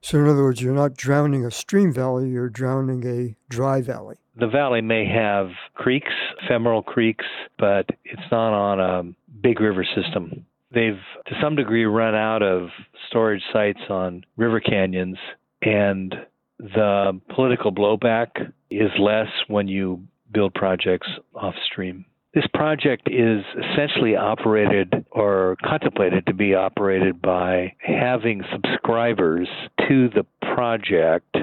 So, 0.02 0.20
in 0.20 0.28
other 0.28 0.44
words, 0.44 0.62
you're 0.62 0.74
not 0.74 0.96
drowning 0.96 1.46
a 1.46 1.52
stream 1.52 1.94
valley, 1.94 2.30
you're 2.30 2.50
drowning 2.50 3.08
a 3.08 3.36
dry 3.50 3.82
valley. 3.82 4.18
The 4.36 4.48
valley 4.48 4.82
may 4.82 5.06
have 5.06 5.50
creeks, 5.76 6.12
ephemeral 6.44 6.84
creeks, 6.84 7.26
but 7.58 7.90
it's 8.04 8.32
not 8.32 8.54
on 8.54 8.80
a 8.80 9.38
big 9.42 9.62
river 9.62 9.86
system. 9.96 10.46
They've, 10.74 11.00
to 11.28 11.36
some 11.42 11.56
degree, 11.56 11.86
run 11.86 12.16
out 12.16 12.42
of 12.42 12.70
storage 13.08 13.44
sites 13.54 13.80
on 13.90 14.26
river 14.36 14.60
canyons, 14.60 15.18
and 15.62 16.14
the 16.60 17.20
political 17.34 17.72
blowback 17.72 18.52
is 18.70 18.90
less 19.00 19.28
when 19.48 19.68
you 19.68 20.04
build 20.34 20.54
projects 20.54 21.08
off 21.36 21.56
stream. 21.66 22.06
This 22.34 22.48
project 22.54 23.08
is 23.12 23.44
essentially 23.56 24.16
operated 24.16 25.06
or 25.12 25.56
contemplated 25.64 26.26
to 26.26 26.34
be 26.34 26.56
operated 26.56 27.22
by 27.22 27.76
having 27.80 28.44
subscribers 28.52 29.48
to 29.88 30.10
the 30.10 30.26
project. 30.56 31.38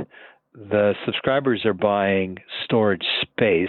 The 0.52 0.94
subscribers 1.04 1.64
are 1.64 1.74
buying 1.74 2.38
storage 2.64 3.06
space 3.22 3.68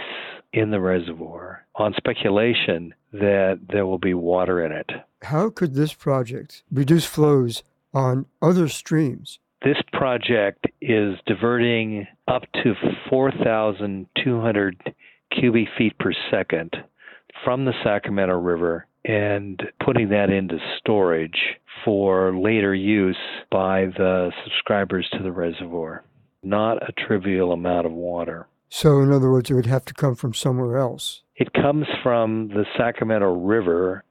in 0.52 0.72
the 0.72 0.80
reservoir 0.80 1.64
on 1.76 1.94
speculation 1.96 2.92
that 3.12 3.60
there 3.72 3.86
will 3.86 3.98
be 3.98 4.14
water 4.14 4.64
in 4.64 4.72
it. 4.72 4.90
How 5.22 5.48
could 5.48 5.74
this 5.74 5.92
project 5.92 6.64
reduce 6.72 7.06
flows 7.06 7.62
on 7.94 8.26
other 8.42 8.68
streams? 8.68 9.38
This 9.64 9.78
project 9.92 10.66
is 10.80 11.14
diverting 11.26 12.08
up 12.26 12.42
to 12.64 12.74
4,200 13.08 14.94
cubic 15.38 15.68
feet 15.76 15.98
per 15.98 16.12
second 16.30 16.74
from 17.44 17.64
the 17.64 17.72
Sacramento 17.82 18.38
River 18.38 18.86
and 19.04 19.60
putting 19.84 20.08
that 20.10 20.30
into 20.30 20.58
storage 20.78 21.38
for 21.84 22.36
later 22.36 22.74
use 22.74 23.16
by 23.50 23.86
the 23.96 24.30
subscribers 24.44 25.08
to 25.12 25.22
the 25.22 25.32
reservoir. 25.32 26.04
Not 26.42 26.88
a 26.88 26.92
trivial 26.92 27.52
amount 27.52 27.86
of 27.86 27.92
water. 27.92 28.46
So, 28.68 29.00
in 29.00 29.12
other 29.12 29.30
words, 29.30 29.50
it 29.50 29.54
would 29.54 29.66
have 29.66 29.84
to 29.86 29.94
come 29.94 30.14
from 30.14 30.34
somewhere 30.34 30.78
else. 30.78 31.22
It 31.36 31.52
comes 31.52 31.86
from 32.02 32.48
the 32.48 32.64
Sacramento 32.76 33.34
River, 33.34 34.04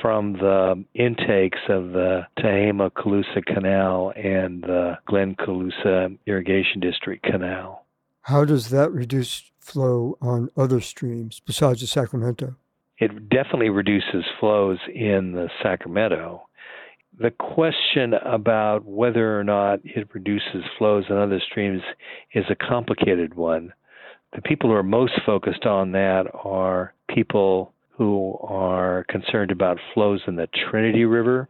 from 0.00 0.34
the 0.34 0.84
intakes 0.94 1.58
of 1.68 1.90
the 1.92 2.22
Tehama 2.38 2.90
Colusa 2.90 3.44
Canal 3.44 4.12
and 4.16 4.62
the 4.62 4.98
Glenn 5.06 5.34
Colusa 5.34 6.16
Irrigation 6.26 6.80
District 6.80 7.22
Canal. 7.22 7.84
How 8.22 8.44
does 8.44 8.70
that 8.70 8.92
reduce 8.92 9.50
flow 9.58 10.18
on 10.20 10.50
other 10.56 10.80
streams 10.80 11.40
besides 11.44 11.80
the 11.80 11.86
Sacramento? 11.86 12.56
It 12.98 13.28
definitely 13.30 13.70
reduces 13.70 14.24
flows 14.38 14.78
in 14.94 15.32
the 15.32 15.48
Sacramento. 15.62 16.42
The 17.18 17.30
question 17.30 18.14
about 18.14 18.84
whether 18.84 19.38
or 19.38 19.44
not 19.44 19.80
it 19.84 20.08
reduces 20.14 20.64
flows 20.78 21.04
in 21.08 21.16
other 21.16 21.40
streams 21.40 21.82
is 22.32 22.44
a 22.50 22.54
complicated 22.54 23.34
one. 23.34 23.72
The 24.34 24.42
people 24.42 24.70
who 24.70 24.76
are 24.76 24.82
most 24.82 25.14
focused 25.26 25.66
on 25.66 25.92
that 25.92 26.26
are 26.44 26.94
people 27.08 27.72
who 27.90 28.38
are 28.42 29.04
concerned 29.08 29.50
about 29.50 29.78
flows 29.92 30.20
in 30.26 30.36
the 30.36 30.48
Trinity 30.70 31.04
River. 31.04 31.48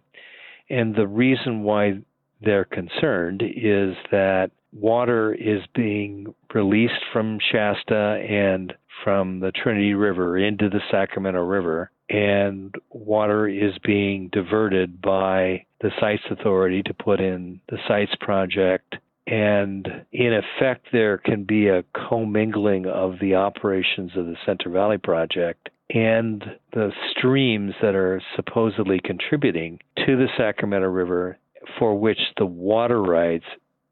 And 0.68 0.94
the 0.94 1.06
reason 1.06 1.62
why 1.62 1.98
they're 2.40 2.64
concerned 2.64 3.42
is 3.42 3.94
that 4.10 4.50
water 4.72 5.32
is 5.34 5.62
being 5.74 6.34
released 6.54 7.02
from 7.12 7.38
Shasta 7.50 8.24
and 8.28 8.72
from 9.04 9.40
the 9.40 9.52
Trinity 9.52 9.94
River 9.94 10.38
into 10.38 10.68
the 10.68 10.80
Sacramento 10.90 11.40
River, 11.40 11.90
and 12.08 12.74
water 12.90 13.48
is 13.48 13.72
being 13.84 14.28
diverted 14.32 15.00
by 15.00 15.64
the 15.80 15.90
Sites 15.98 16.22
Authority 16.30 16.82
to 16.82 16.94
put 16.94 17.20
in 17.20 17.60
the 17.68 17.78
Sites 17.88 18.14
Project. 18.20 18.96
And 19.26 19.86
in 20.12 20.32
effect, 20.34 20.86
there 20.92 21.18
can 21.18 21.44
be 21.44 21.68
a 21.68 21.84
commingling 22.08 22.86
of 22.86 23.14
the 23.20 23.36
operations 23.36 24.12
of 24.16 24.26
the 24.26 24.36
Central 24.44 24.74
Valley 24.74 24.98
Project 24.98 25.68
and 25.88 26.42
the 26.72 26.92
streams 27.10 27.74
that 27.82 27.94
are 27.94 28.20
supposedly 28.36 29.00
contributing 29.04 29.78
to 30.06 30.16
the 30.16 30.28
Sacramento 30.36 30.88
River 30.88 31.38
for 31.78 31.98
which 31.98 32.18
the 32.38 32.46
water 32.46 33.00
rights 33.02 33.44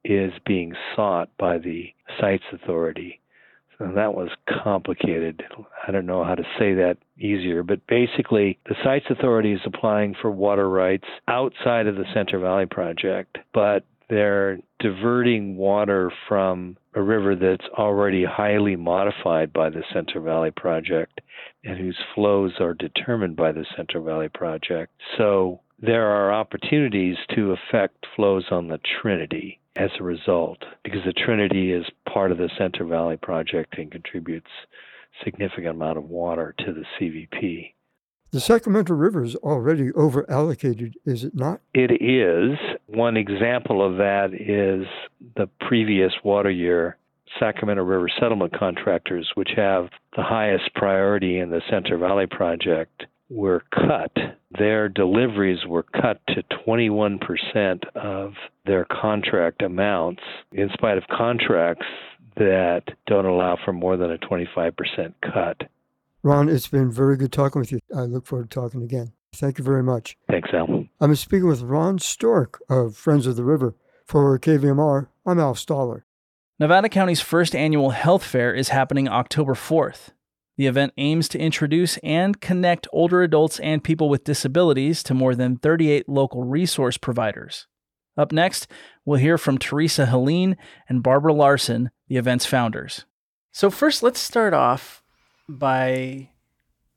is 0.05 0.33
being 0.47 0.75
sought 0.95 1.29
by 1.39 1.59
the 1.59 1.93
Sites 2.21 2.45
Authority. 2.53 3.21
So 3.79 3.93
that 3.95 4.15
was 4.15 4.31
complicated. 4.65 5.45
I 5.87 5.93
don't 5.93 6.07
know 6.07 6.25
how 6.25 6.35
to 6.35 6.43
say 6.59 6.75
that 6.75 6.97
easier, 7.17 7.63
but 7.63 7.87
basically, 7.87 8.59
the 8.67 8.75
Sites 8.83 9.07
Authority 9.09 9.53
is 9.53 9.61
applying 9.65 10.17
for 10.21 10.33
water 10.33 10.69
rights 10.69 11.07
outside 11.29 11.87
of 11.87 11.95
the 11.95 12.05
Central 12.13 12.43
Valley 12.43 12.67
Project, 12.67 13.39
but 13.55 13.85
they're 14.09 14.59
diverting 14.81 15.57
water 15.57 16.11
from 16.27 16.77
a 16.95 17.03
river 17.03 17.37
that's 17.37 17.67
already 17.75 18.25
highly 18.25 18.75
modified 18.75 19.53
by 19.53 19.71
the 19.71 19.85
Central 19.93 20.25
Valley 20.25 20.51
Project 20.51 21.21
and 21.63 21.79
whose 21.79 21.99
flows 22.15 22.55
are 22.59 22.75
determined 22.75 23.37
by 23.37 23.53
the 23.53 23.67
Central 23.77 24.03
Valley 24.03 24.29
Project. 24.29 24.93
So 25.17 25.61
there 25.81 26.09
are 26.09 26.33
opportunities 26.33 27.17
to 27.35 27.53
affect 27.53 28.07
flows 28.17 28.47
on 28.51 28.69
the 28.69 28.81
Trinity 29.01 29.61
as 29.79 29.91
a 29.99 30.03
result, 30.03 30.59
because 30.83 31.01
the 31.05 31.13
Trinity 31.13 31.73
is 31.73 31.85
part 32.13 32.33
of 32.33 32.39
the 32.39 32.51
Central 32.59 32.89
Valley 32.89 33.17
Project 33.17 33.79
and 33.79 33.91
contributes 33.91 34.51
significant 35.25 35.69
amount 35.69 35.99
of 35.99 36.05
water 36.05 36.55
to 36.59 36.73
the 36.73 36.85
CVP. 36.99 37.73
The 38.31 38.41
Sacramento 38.41 38.93
River 38.93 39.25
is 39.25 39.37
already 39.37 39.91
over 39.93 40.31
allocated, 40.31 40.97
is 41.07 41.25
it 41.25 41.35
not? 41.35 41.61
It 41.73 42.03
is. 42.03 42.59
One 42.87 43.17
example 43.17 43.85
of 43.85 43.97
that 43.97 44.35
is 44.35 44.87
the 45.37 45.49
previous 45.67 46.13
water 46.23 46.51
year 46.51 46.99
Sacramento 47.39 47.83
River 47.85 48.09
settlement 48.21 48.59
contractors, 48.59 49.31
which 49.35 49.51
have 49.57 49.89
the 50.17 50.23
highest 50.23 50.75
priority 50.75 51.39
in 51.39 51.51
the 51.51 51.63
Central 51.71 52.01
Valley 52.01 52.27
Project, 52.27 53.05
were 53.31 53.63
cut. 53.73 54.13
Their 54.59 54.89
deliveries 54.89 55.67
were 55.67 55.83
cut 55.83 56.21
to 56.29 56.43
21% 56.67 57.85
of 57.95 58.33
their 58.65 58.87
contract 58.87 59.63
amounts, 59.63 60.23
in 60.53 60.71
spite 60.73 60.99
of 60.99 61.05
contracts 61.09 61.87
that 62.37 62.85
don't 63.07 63.27
allow 63.27 63.59
for 63.65 63.73
more 63.73 63.97
than 63.97 64.11
a 64.13 64.19
25% 64.19 65.15
cut. 65.23 65.69
Ron, 66.23 66.49
it's 66.49 66.69
been 66.69 66.91
very 66.91 67.17
good 67.17 67.33
talking 67.33 67.61
with 67.61 67.73
you. 67.73 67.81
I 67.95 68.01
look 68.01 68.27
forward 68.27 68.51
to 68.51 68.61
talking 68.61 68.83
again. 68.83 69.13
Thank 69.35 69.59
you 69.59 69.65
very 69.65 69.83
much. 69.83 70.17
Thanks, 70.29 70.49
Al. 70.53 70.87
I'm 71.01 71.15
speaking 71.15 71.49
with 71.49 71.63
Ron 71.63 71.99
Stork 71.99 72.61
of 72.69 72.97
Friends 72.97 73.27
of 73.27 73.37
the 73.37 73.45
River. 73.45 73.75
For 74.05 74.39
KVMR, 74.39 75.09
I'm 75.27 75.39
Al 75.39 75.55
Stahler. 75.55 76.03
Nevada 76.59 76.89
County's 76.89 77.21
first 77.21 77.55
annual 77.55 77.91
health 77.91 78.25
fair 78.25 78.55
is 78.55 78.71
happening 78.71 79.07
October 79.07 79.53
4th. 79.53 80.13
The 80.59 80.67
event 80.67 80.93
aims 80.97 81.29
to 81.29 81.39
introduce 81.39 81.99
and 81.99 82.41
connect 82.41 82.89
older 82.93 83.23
adults 83.23 83.61
and 83.61 83.83
people 83.83 84.09
with 84.09 84.25
disabilities 84.25 85.05
to 85.05 85.15
more 85.15 85.37
than 85.37 85.57
38 85.57 86.09
local 86.09 86.43
resource 86.43 86.99
providers. 86.99 87.69
Up 88.17 88.33
next, 88.33 88.67
we'll 89.05 89.21
hear 89.21 89.39
from 89.39 89.59
Teresa 89.59 90.07
Helene 90.07 90.57
and 90.89 91.01
Barbara 91.01 91.33
Larson, 91.33 91.91
the 92.09 92.17
event's 92.17 92.45
founders. 92.45 93.05
So 93.53 93.71
first, 93.71 94.03
let's 94.03 94.19
start 94.19 94.53
off 94.53 95.05
by 95.49 96.31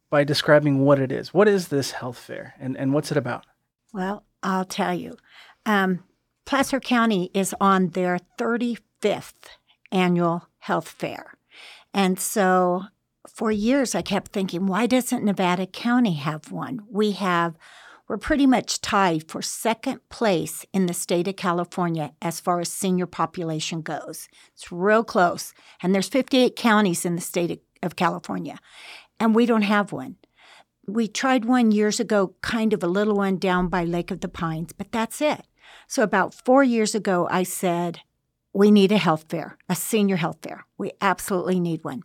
by 0.09 0.23
describing 0.23 0.83
what 0.83 0.99
it 0.99 1.11
is. 1.11 1.31
What 1.31 1.47
is 1.47 1.67
this 1.67 1.91
health 1.91 2.17
fair, 2.17 2.55
and 2.59 2.75
and 2.75 2.95
what's 2.95 3.11
it 3.11 3.17
about? 3.17 3.45
Well, 3.93 4.23
I'll 4.41 4.65
tell 4.65 4.95
you. 4.95 5.15
Um, 5.67 6.03
Placer 6.45 6.79
County 6.79 7.29
is 7.35 7.53
on 7.61 7.89
their 7.89 8.17
35th 8.39 9.57
annual 9.91 10.47
health 10.57 10.87
fair, 10.89 11.35
and 11.93 12.19
so 12.19 12.85
for 13.27 13.51
years 13.51 13.95
I 13.95 14.01
kept 14.01 14.31
thinking, 14.31 14.65
why 14.65 14.87
doesn't 14.87 15.23
Nevada 15.23 15.65
County 15.65 16.15
have 16.15 16.51
one? 16.51 16.81
We 16.89 17.11
have 17.11 17.57
we're 18.11 18.17
pretty 18.17 18.45
much 18.45 18.81
tied 18.81 19.31
for 19.31 19.41
second 19.41 20.01
place 20.09 20.65
in 20.73 20.85
the 20.85 20.93
state 20.93 21.29
of 21.29 21.37
California 21.37 22.11
as 22.21 22.41
far 22.41 22.59
as 22.59 22.67
senior 22.69 23.05
population 23.05 23.81
goes. 23.81 24.27
It's 24.53 24.69
real 24.69 25.05
close. 25.05 25.53
And 25.81 25.95
there's 25.95 26.09
58 26.09 26.57
counties 26.57 27.05
in 27.05 27.15
the 27.15 27.21
state 27.21 27.63
of 27.81 27.95
California, 27.95 28.59
and 29.17 29.33
we 29.33 29.45
don't 29.45 29.61
have 29.61 29.93
one. 29.93 30.17
We 30.85 31.07
tried 31.07 31.45
one 31.45 31.71
years 31.71 32.01
ago, 32.01 32.35
kind 32.41 32.73
of 32.73 32.83
a 32.83 32.87
little 32.87 33.15
one 33.15 33.37
down 33.37 33.69
by 33.69 33.85
Lake 33.85 34.11
of 34.11 34.19
the 34.19 34.27
Pines, 34.27 34.73
but 34.73 34.91
that's 34.91 35.21
it. 35.21 35.45
So 35.87 36.03
about 36.03 36.33
four 36.33 36.65
years 36.65 36.93
ago, 36.93 37.29
I 37.31 37.43
said, 37.43 38.01
we 38.53 38.71
need 38.71 38.91
a 38.91 38.97
health 38.97 39.27
fair, 39.29 39.57
a 39.69 39.75
senior 39.75 40.17
health 40.17 40.39
fair. 40.43 40.65
We 40.77 40.91
absolutely 40.99 41.61
need 41.61 41.85
one. 41.85 42.03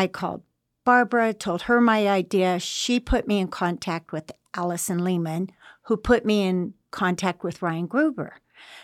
I 0.00 0.06
called 0.06 0.42
Barbara, 0.86 1.34
told 1.34 1.62
her 1.62 1.78
my 1.78 2.08
idea. 2.08 2.58
She 2.58 2.98
put 3.00 3.28
me 3.28 3.38
in 3.38 3.48
contact 3.48 4.12
with 4.12 4.32
Allison 4.54 5.04
Lehman, 5.04 5.50
who 5.82 5.98
put 5.98 6.24
me 6.24 6.42
in 6.46 6.72
contact 6.90 7.44
with 7.44 7.60
Ryan 7.60 7.86
Gruver. 7.86 8.30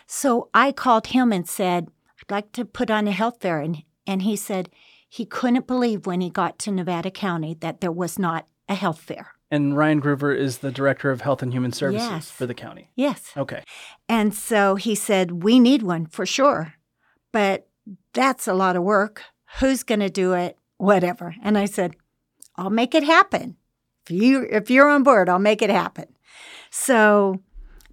So 0.05 0.49
I 0.53 0.71
called 0.71 1.07
him 1.07 1.33
and 1.33 1.49
said, 1.49 1.87
I'd 2.21 2.31
like 2.31 2.51
to 2.51 2.65
put 2.65 2.91
on 2.91 3.07
a 3.07 3.11
health 3.11 3.37
fair. 3.41 3.59
And, 3.61 3.81
and 4.05 4.21
he 4.21 4.35
said 4.35 4.69
he 5.09 5.25
couldn't 5.25 5.65
believe 5.65 6.05
when 6.05 6.21
he 6.21 6.29
got 6.29 6.59
to 6.59 6.71
Nevada 6.71 7.09
County 7.09 7.55
that 7.61 7.81
there 7.81 7.91
was 7.91 8.19
not 8.19 8.45
a 8.69 8.75
health 8.75 8.99
fair. 8.99 9.31
And 9.49 9.75
Ryan 9.75 9.99
Gruver 9.99 10.37
is 10.37 10.59
the 10.59 10.71
director 10.71 11.09
of 11.09 11.21
health 11.21 11.41
and 11.41 11.51
human 11.51 11.71
services 11.71 12.07
Yes. 12.07 12.29
for 12.29 12.45
the 12.45 12.53
county. 12.53 12.91
Yes. 12.95 13.31
Okay. 13.35 13.63
And 14.07 14.35
so 14.35 14.75
he 14.75 14.93
said, 14.93 15.41
We 15.41 15.59
need 15.59 15.81
one 15.81 16.05
for 16.05 16.27
sure, 16.27 16.75
but 17.31 17.67
that's 18.13 18.47
a 18.47 18.53
lot 18.53 18.75
of 18.75 18.83
work. 18.83 19.23
Who's 19.59 19.81
going 19.81 20.01
to 20.01 20.09
do 20.11 20.33
it? 20.33 20.59
Whatever. 20.77 21.35
And 21.43 21.57
I 21.57 21.65
said, 21.65 21.95
I'll 22.55 22.69
make 22.69 22.95
it 22.95 23.03
happen. 23.03 23.57
If, 24.05 24.11
you, 24.11 24.47
if 24.49 24.69
you're 24.69 24.89
on 24.89 25.03
board, 25.03 25.29
I'll 25.29 25.39
make 25.39 25.61
it 25.61 25.69
happen. 25.69 26.05
So 26.69 27.41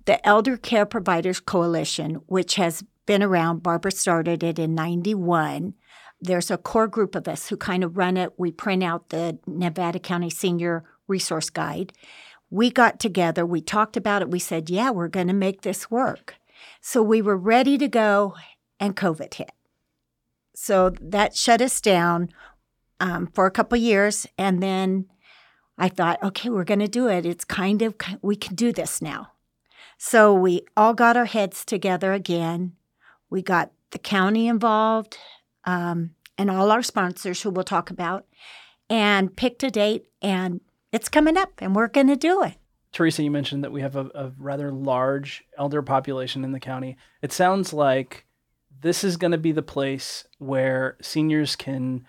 the 0.04 0.24
Elder 0.26 0.56
Care 0.56 0.86
Providers 0.86 1.40
Coalition, 1.40 2.16
which 2.26 2.56
has 2.56 2.84
been 3.06 3.22
around, 3.22 3.62
Barbara 3.62 3.90
started 3.90 4.42
it 4.42 4.58
in 4.58 4.74
91. 4.74 5.74
There's 6.20 6.50
a 6.50 6.58
core 6.58 6.88
group 6.88 7.14
of 7.14 7.28
us 7.28 7.48
who 7.48 7.56
kind 7.56 7.84
of 7.84 7.96
run 7.96 8.16
it. 8.16 8.38
We 8.38 8.50
print 8.52 8.82
out 8.82 9.10
the 9.10 9.38
Nevada 9.46 9.98
County 9.98 10.30
Senior 10.30 10.84
Resource 11.06 11.50
Guide. 11.50 11.92
We 12.50 12.70
got 12.70 13.00
together, 13.00 13.44
we 13.44 13.60
talked 13.60 13.96
about 13.96 14.22
it, 14.22 14.30
we 14.30 14.38
said, 14.38 14.70
yeah, 14.70 14.90
we're 14.90 15.08
going 15.08 15.26
to 15.26 15.32
make 15.32 15.62
this 15.62 15.90
work. 15.90 16.36
So 16.80 17.02
we 17.02 17.20
were 17.20 17.36
ready 17.36 17.76
to 17.78 17.88
go, 17.88 18.36
and 18.78 18.94
COVID 18.94 19.34
hit. 19.34 19.50
So 20.54 20.90
that 21.00 21.36
shut 21.36 21.60
us 21.60 21.80
down 21.80 22.30
um, 23.04 23.26
for 23.34 23.44
a 23.44 23.50
couple 23.50 23.76
years. 23.76 24.26
And 24.38 24.62
then 24.62 25.04
I 25.76 25.90
thought, 25.90 26.22
okay, 26.22 26.48
we're 26.48 26.64
going 26.64 26.80
to 26.80 26.88
do 26.88 27.06
it. 27.06 27.26
It's 27.26 27.44
kind 27.44 27.82
of, 27.82 27.94
we 28.22 28.34
can 28.34 28.54
do 28.54 28.72
this 28.72 29.02
now. 29.02 29.32
So 29.98 30.32
we 30.32 30.62
all 30.74 30.94
got 30.94 31.16
our 31.16 31.26
heads 31.26 31.66
together 31.66 32.14
again. 32.14 32.72
We 33.28 33.42
got 33.42 33.72
the 33.90 33.98
county 33.98 34.48
involved 34.48 35.18
um, 35.66 36.14
and 36.38 36.50
all 36.50 36.70
our 36.70 36.82
sponsors, 36.82 37.42
who 37.42 37.50
we'll 37.50 37.62
talk 37.62 37.90
about, 37.90 38.24
and 38.88 39.36
picked 39.36 39.62
a 39.62 39.70
date. 39.70 40.06
And 40.22 40.62
it's 40.90 41.10
coming 41.10 41.36
up, 41.36 41.52
and 41.58 41.76
we're 41.76 41.88
going 41.88 42.06
to 42.06 42.16
do 42.16 42.42
it. 42.42 42.54
Teresa, 42.92 43.22
you 43.22 43.30
mentioned 43.30 43.64
that 43.64 43.72
we 43.72 43.82
have 43.82 43.96
a, 43.96 44.10
a 44.14 44.32
rather 44.38 44.72
large 44.72 45.44
elder 45.58 45.82
population 45.82 46.42
in 46.42 46.52
the 46.52 46.60
county. 46.60 46.96
It 47.20 47.32
sounds 47.32 47.74
like 47.74 48.24
this 48.80 49.04
is 49.04 49.18
going 49.18 49.32
to 49.32 49.38
be 49.38 49.52
the 49.52 49.62
place 49.62 50.26
where 50.38 50.96
seniors 51.02 51.54
can 51.54 52.06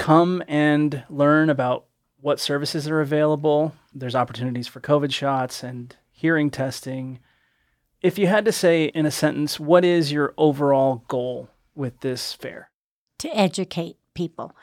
come 0.00 0.42
and 0.48 1.04
learn 1.08 1.50
about 1.50 1.84
what 2.20 2.40
services 2.40 2.88
are 2.88 3.00
available. 3.00 3.74
There's 3.94 4.14
opportunities 4.14 4.68
for 4.68 4.80
COVID 4.80 5.12
shots 5.12 5.62
and 5.62 5.94
hearing 6.10 6.50
testing. 6.50 7.20
If 8.02 8.18
you 8.18 8.26
had 8.26 8.44
to 8.46 8.52
say 8.52 8.86
in 8.86 9.06
a 9.06 9.10
sentence, 9.10 9.60
what 9.60 9.84
is 9.84 10.10
your 10.10 10.34
overall 10.36 11.04
goal 11.08 11.50
with 11.74 12.00
this 12.00 12.32
fair? 12.32 12.70
to 13.20 13.28
educate 13.36 13.96
people. 14.14 14.56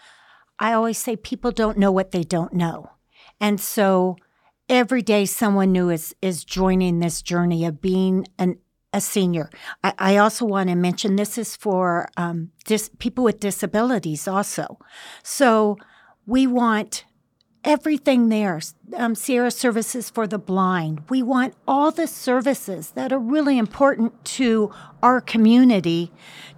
I 0.59 0.73
always 0.73 0.97
say 0.97 1.15
people 1.15 1.51
don't 1.51 1.77
know 1.77 1.91
what 1.91 2.11
they 2.11 2.23
don't 2.23 2.53
know. 2.53 2.91
And 3.39 3.61
so 3.61 4.17
every 4.67 5.01
day 5.01 5.25
someone 5.25 5.71
new 5.71 5.89
is 5.89 6.13
is 6.21 6.43
joining 6.43 6.99
this 6.99 7.21
journey 7.21 7.65
of 7.65 7.81
being 7.81 8.27
an 8.37 8.57
a 8.97 9.01
senior. 9.01 9.49
I, 9.83 9.93
I 9.97 10.17
also 10.17 10.45
want 10.45 10.69
to 10.69 10.75
mention 10.75 11.15
this 11.15 11.37
is 11.37 11.55
for 11.55 12.09
um, 12.17 12.51
dis- 12.65 12.91
people 12.99 13.23
with 13.23 13.39
disabilities 13.39 14.27
also. 14.27 14.79
So 15.23 15.77
we 16.25 16.47
want 16.47 17.05
everything 17.67 18.29
there. 18.29 18.61
Um, 18.95 19.13
Sierra 19.13 19.51
Services 19.51 20.09
for 20.09 20.25
the 20.25 20.39
Blind. 20.39 21.03
We 21.09 21.21
want 21.21 21.53
all 21.67 21.91
the 21.91 22.07
services 22.07 22.91
that 22.91 23.11
are 23.11 23.19
really 23.19 23.57
important 23.57 24.23
to 24.37 24.71
our 25.03 25.19
community 25.19 26.11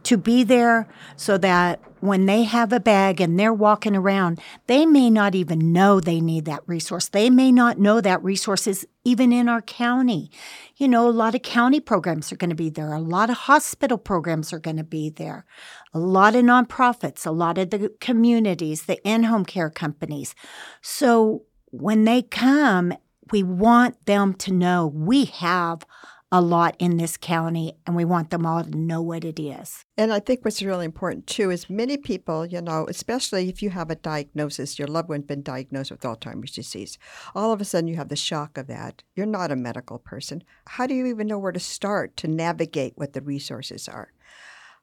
to 0.04 0.16
be 0.16 0.44
there 0.44 0.88
so 1.16 1.38
that 1.40 1.82
when 2.00 2.28
they 2.28 2.44
have 2.44 2.72
a 2.72 2.80
bag 2.80 3.20
and 3.20 3.38
they're 3.38 3.54
walking 3.54 3.96
around, 3.96 4.40
they 4.68 4.86
may 4.86 5.10
not 5.10 5.36
even 5.36 5.74
know 5.74 6.00
they 6.00 6.22
need 6.22 6.46
that 6.46 6.62
resource. 6.66 7.10
They 7.10 7.30
may 7.30 7.52
not 7.52 7.78
know 7.80 8.00
that 8.00 8.24
resource 8.24 8.68
is 8.68 8.88
even 9.04 9.34
in 9.34 9.50
our 9.50 9.62
county. 9.62 10.32
You 10.78 10.88
know, 10.88 11.08
a 11.08 11.12
lot 11.12 11.36
of 11.36 11.42
county 11.42 11.80
programs 11.80 12.32
are 12.32 12.38
going 12.38 12.52
to 12.52 12.56
be 12.56 12.70
there, 12.70 12.94
a 12.94 13.00
lot 13.00 13.30
of 13.30 13.36
hospital 13.38 13.98
programs 13.98 14.54
are 14.54 14.60
going 14.60 14.78
to 14.78 14.84
be 14.84 15.10
there, 15.10 15.46
a 15.94 16.00
lot 16.00 16.36
of 16.36 16.44
nonprofits, 16.44 17.26
a 17.26 17.32
lot 17.32 17.58
of 17.58 17.72
the 17.72 17.92
communities, 18.00 18.84
the 18.84 19.02
in 19.08 19.24
home 19.24 19.46
care 19.46 19.70
companies. 19.70 20.36
So 20.82 21.44
when 21.66 22.04
they 22.06 22.22
come, 22.22 22.94
we 23.32 23.44
want 23.44 24.06
them 24.06 24.34
to 24.36 24.52
know 24.52 24.88
we 24.88 25.26
have 25.26 25.86
a 26.32 26.42
lot 26.42 26.76
in 26.78 26.98
this 26.98 27.18
county 27.18 27.74
and 27.88 27.96
we 27.96 28.06
want 28.06 28.30
them 28.30 28.46
all 28.46 28.64
to 28.64 28.78
know 28.78 29.02
what 29.02 29.24
it 29.24 29.40
is. 29.40 29.84
And 29.98 30.14
I 30.14 30.20
think 30.20 30.46
what's 30.46 30.62
really 30.62 30.86
important 30.86 31.26
too 31.26 31.50
is 31.50 31.70
many 31.70 31.98
people, 31.98 32.46
you 32.46 32.62
know, 32.62 32.86
especially 32.88 33.50
if 33.50 33.64
you 33.64 33.72
have 33.72 33.90
a 33.90 33.96
diagnosis, 33.96 34.78
your 34.78 34.88
loved 34.88 35.10
one's 35.10 35.26
been 35.26 35.42
diagnosed 35.42 35.90
with 35.90 36.02
Alzheimer's 36.02 36.52
disease, 36.52 37.00
all 37.34 37.52
of 37.52 37.62
a 37.62 37.66
sudden 37.66 37.88
you 37.88 37.96
have 37.96 38.10
the 38.10 38.16
shock 38.16 38.58
of 38.58 38.68
that. 38.68 39.02
You're 39.16 39.26
not 39.26 39.52
a 39.52 39.56
medical 39.56 39.98
person. 39.98 40.44
How 40.68 40.86
do 40.86 40.94
you 40.94 41.08
even 41.08 41.28
know 41.28 41.40
where 41.40 41.52
to 41.52 41.60
start 41.60 42.16
to 42.18 42.28
navigate 42.28 42.94
what 42.96 43.14
the 43.14 43.22
resources 43.22 43.88
are? 43.88 44.12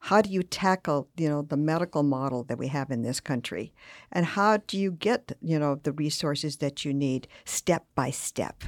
How 0.06 0.22
do 0.22 0.30
you 0.30 0.44
tackle, 0.44 1.08
you 1.16 1.28
know, 1.28 1.42
the 1.42 1.56
medical 1.56 2.04
model 2.04 2.44
that 2.44 2.58
we 2.58 2.68
have 2.68 2.92
in 2.92 3.02
this 3.02 3.18
country? 3.18 3.72
And 4.12 4.24
how 4.24 4.58
do 4.58 4.78
you 4.78 4.92
get, 4.92 5.32
you 5.42 5.58
know, 5.58 5.80
the 5.82 5.90
resources 5.90 6.58
that 6.58 6.84
you 6.84 6.94
need 6.94 7.26
step 7.44 7.86
by 7.96 8.12
step? 8.12 8.62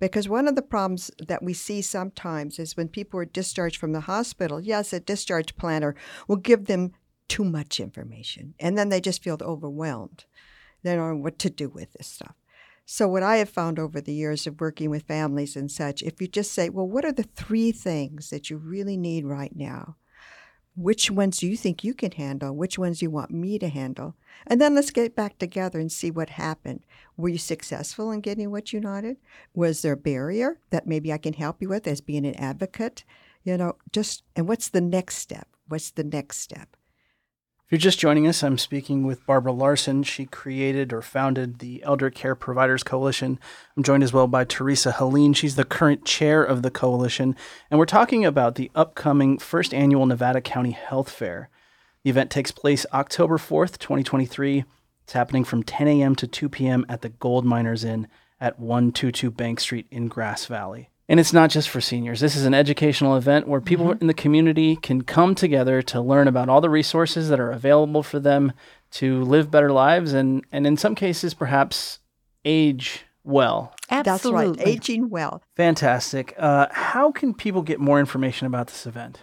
Because 0.00 0.28
one 0.28 0.46
of 0.46 0.54
the 0.54 0.60
problems 0.60 1.10
that 1.26 1.42
we 1.42 1.54
see 1.54 1.80
sometimes 1.80 2.58
is 2.58 2.76
when 2.76 2.88
people 2.88 3.18
are 3.20 3.24
discharged 3.24 3.78
from 3.78 3.92
the 3.92 4.00
hospital, 4.00 4.60
yes, 4.60 4.92
a 4.92 5.00
discharge 5.00 5.56
planner 5.56 5.94
will 6.28 6.36
give 6.36 6.66
them 6.66 6.92
too 7.26 7.44
much 7.44 7.80
information. 7.80 8.52
And 8.60 8.76
then 8.76 8.90
they 8.90 9.00
just 9.00 9.22
feel 9.22 9.38
overwhelmed. 9.40 10.26
They 10.82 10.94
don't 10.94 11.08
know 11.08 11.22
what 11.22 11.38
to 11.38 11.48
do 11.48 11.70
with 11.70 11.94
this 11.94 12.08
stuff. 12.08 12.34
So, 12.84 13.08
what 13.08 13.22
I 13.22 13.38
have 13.38 13.48
found 13.48 13.78
over 13.78 14.02
the 14.02 14.12
years 14.12 14.46
of 14.46 14.60
working 14.60 14.90
with 14.90 15.04
families 15.04 15.56
and 15.56 15.70
such, 15.70 16.02
if 16.02 16.20
you 16.20 16.28
just 16.28 16.52
say, 16.52 16.68
well, 16.68 16.86
what 16.86 17.06
are 17.06 17.12
the 17.12 17.22
three 17.22 17.72
things 17.72 18.28
that 18.28 18.50
you 18.50 18.58
really 18.58 18.98
need 18.98 19.24
right 19.24 19.56
now? 19.56 19.96
Which 20.74 21.10
ones 21.10 21.38
do 21.38 21.46
you 21.46 21.56
think 21.56 21.84
you 21.84 21.94
can 21.94 22.12
handle? 22.12 22.54
Which 22.54 22.78
ones 22.78 23.02
you 23.02 23.10
want 23.10 23.30
me 23.30 23.58
to 23.58 23.68
handle? 23.68 24.14
And 24.46 24.60
then 24.60 24.74
let's 24.74 24.90
get 24.90 25.14
back 25.14 25.38
together 25.38 25.78
and 25.78 25.92
see 25.92 26.10
what 26.10 26.30
happened. 26.30 26.84
Were 27.16 27.28
you 27.28 27.38
successful 27.38 28.10
in 28.10 28.20
getting 28.20 28.50
what 28.50 28.72
you 28.72 28.80
wanted? 28.80 29.18
Was 29.54 29.82
there 29.82 29.92
a 29.92 29.96
barrier 29.96 30.58
that 30.70 30.86
maybe 30.86 31.12
I 31.12 31.18
can 31.18 31.34
help 31.34 31.60
you 31.60 31.68
with 31.68 31.86
as 31.86 32.00
being 32.00 32.26
an 32.26 32.36
advocate? 32.36 33.04
You 33.44 33.56
know, 33.58 33.76
just, 33.92 34.22
and 34.34 34.48
what's 34.48 34.68
the 34.68 34.80
next 34.80 35.16
step? 35.16 35.48
What's 35.68 35.90
the 35.90 36.04
next 36.04 36.38
step? 36.38 36.76
You're 37.72 37.78
just 37.78 37.98
joining 37.98 38.26
us, 38.26 38.42
I'm 38.42 38.58
speaking 38.58 39.06
with 39.06 39.24
Barbara 39.24 39.52
Larson. 39.52 40.02
She 40.02 40.26
created 40.26 40.92
or 40.92 41.00
founded 41.00 41.58
the 41.58 41.82
Elder 41.82 42.10
Care 42.10 42.34
Providers 42.34 42.82
Coalition. 42.82 43.38
I'm 43.74 43.82
joined 43.82 44.02
as 44.02 44.12
well 44.12 44.26
by 44.26 44.44
Teresa 44.44 44.92
Helene. 44.92 45.32
She's 45.32 45.56
the 45.56 45.64
current 45.64 46.04
chair 46.04 46.44
of 46.44 46.60
the 46.60 46.70
coalition. 46.70 47.34
And 47.70 47.78
we're 47.78 47.86
talking 47.86 48.26
about 48.26 48.56
the 48.56 48.70
upcoming 48.74 49.38
first 49.38 49.72
annual 49.72 50.04
Nevada 50.04 50.42
County 50.42 50.72
Health 50.72 51.08
Fair. 51.10 51.48
The 52.04 52.10
event 52.10 52.30
takes 52.30 52.50
place 52.50 52.84
October 52.92 53.38
4th, 53.38 53.78
2023. 53.78 54.64
It's 55.04 55.14
happening 55.14 55.42
from 55.42 55.62
10 55.62 55.88
a.m. 55.88 56.14
to 56.16 56.26
2 56.26 56.50
p.m. 56.50 56.84
at 56.90 57.00
the 57.00 57.08
Gold 57.08 57.46
Miners 57.46 57.84
Inn 57.84 58.06
at 58.38 58.60
122 58.60 59.30
Bank 59.30 59.60
Street 59.60 59.86
in 59.90 60.08
Grass 60.08 60.44
Valley. 60.44 60.90
And 61.12 61.20
it's 61.20 61.34
not 61.34 61.50
just 61.50 61.68
for 61.68 61.82
seniors. 61.82 62.20
This 62.20 62.36
is 62.36 62.46
an 62.46 62.54
educational 62.54 63.18
event 63.18 63.46
where 63.46 63.60
people 63.60 63.88
mm-hmm. 63.88 64.00
in 64.00 64.06
the 64.06 64.14
community 64.14 64.76
can 64.76 65.02
come 65.02 65.34
together 65.34 65.82
to 65.82 66.00
learn 66.00 66.26
about 66.26 66.48
all 66.48 66.62
the 66.62 66.70
resources 66.70 67.28
that 67.28 67.38
are 67.38 67.50
available 67.50 68.02
for 68.02 68.18
them 68.18 68.54
to 68.92 69.22
live 69.22 69.50
better 69.50 69.70
lives 69.70 70.14
and, 70.14 70.42
and 70.50 70.66
in 70.66 70.78
some 70.78 70.94
cases, 70.94 71.34
perhaps 71.34 71.98
age 72.46 73.04
well. 73.24 73.74
Absolutely. 73.90 74.46
That's 74.46 74.58
right, 74.58 74.68
aging 74.68 75.10
well. 75.10 75.42
Fantastic. 75.54 76.34
Uh, 76.38 76.68
how 76.70 77.12
can 77.12 77.34
people 77.34 77.60
get 77.60 77.78
more 77.78 78.00
information 78.00 78.46
about 78.46 78.68
this 78.68 78.86
event? 78.86 79.20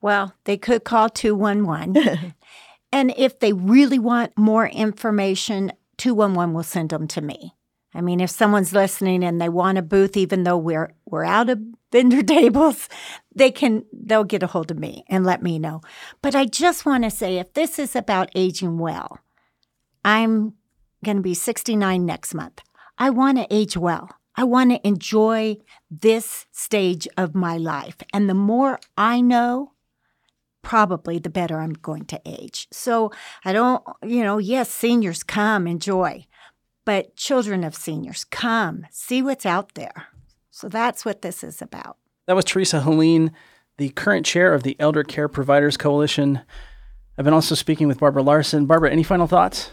Well, 0.00 0.32
they 0.44 0.56
could 0.56 0.84
call 0.84 1.10
211. 1.10 2.34
and 2.92 3.12
if 3.18 3.40
they 3.40 3.52
really 3.52 3.98
want 3.98 4.38
more 4.38 4.68
information, 4.68 5.74
211 5.98 6.54
will 6.54 6.62
send 6.62 6.88
them 6.88 7.06
to 7.08 7.20
me. 7.20 7.56
I 7.94 8.00
mean, 8.00 8.20
if 8.20 8.30
someone's 8.30 8.72
listening 8.72 9.24
and 9.24 9.40
they 9.40 9.48
want 9.48 9.78
a 9.78 9.82
booth, 9.82 10.16
even 10.16 10.44
though 10.44 10.56
we're 10.56 10.92
we're 11.06 11.24
out 11.24 11.50
of 11.50 11.60
vendor 11.90 12.22
tables, 12.36 12.88
they 13.34 13.50
can 13.50 13.84
they'll 13.92 14.24
get 14.24 14.42
a 14.42 14.48
hold 14.48 14.70
of 14.70 14.78
me 14.78 15.04
and 15.08 15.24
let 15.24 15.42
me 15.42 15.58
know. 15.58 15.80
But 16.22 16.34
I 16.34 16.44
just 16.44 16.86
want 16.86 17.04
to 17.04 17.10
say, 17.10 17.38
if 17.38 17.52
this 17.54 17.78
is 17.78 17.96
about 17.96 18.30
aging 18.34 18.78
well, 18.78 19.18
I'm 20.04 20.54
going 21.04 21.16
to 21.16 21.22
be 21.22 21.34
69 21.34 22.04
next 22.04 22.34
month. 22.34 22.60
I 22.98 23.10
want 23.10 23.38
to 23.38 23.46
age 23.50 23.76
well. 23.76 24.10
I 24.36 24.44
want 24.44 24.70
to 24.70 24.86
enjoy 24.86 25.56
this 25.90 26.46
stage 26.52 27.08
of 27.16 27.34
my 27.34 27.56
life, 27.56 27.96
and 28.12 28.28
the 28.28 28.34
more 28.34 28.78
I 28.96 29.20
know, 29.20 29.72
probably 30.62 31.18
the 31.18 31.30
better 31.30 31.58
I'm 31.58 31.72
going 31.72 32.04
to 32.06 32.20
age. 32.24 32.68
So 32.70 33.10
I 33.44 33.52
don't, 33.52 33.82
you 34.04 34.22
know, 34.22 34.38
yes, 34.38 34.70
seniors 34.70 35.22
come 35.22 35.66
enjoy 35.66 36.26
but 36.84 37.16
children 37.16 37.64
of 37.64 37.74
seniors, 37.74 38.24
come, 38.24 38.86
see 38.90 39.22
what's 39.22 39.46
out 39.46 39.74
there. 39.74 40.08
So 40.50 40.68
that's 40.68 41.04
what 41.04 41.22
this 41.22 41.44
is 41.44 41.62
about. 41.62 41.96
That 42.26 42.36
was 42.36 42.44
Teresa 42.44 42.80
Helene, 42.80 43.32
the 43.78 43.90
current 43.90 44.26
chair 44.26 44.52
of 44.52 44.62
the 44.62 44.76
Elder 44.78 45.02
Care 45.02 45.28
Providers 45.28 45.76
Coalition. 45.76 46.40
I've 47.16 47.24
been 47.24 47.34
also 47.34 47.54
speaking 47.54 47.88
with 47.88 47.98
Barbara 47.98 48.22
Larson. 48.22 48.66
Barbara, 48.66 48.90
any 48.90 49.02
final 49.02 49.26
thoughts? 49.26 49.70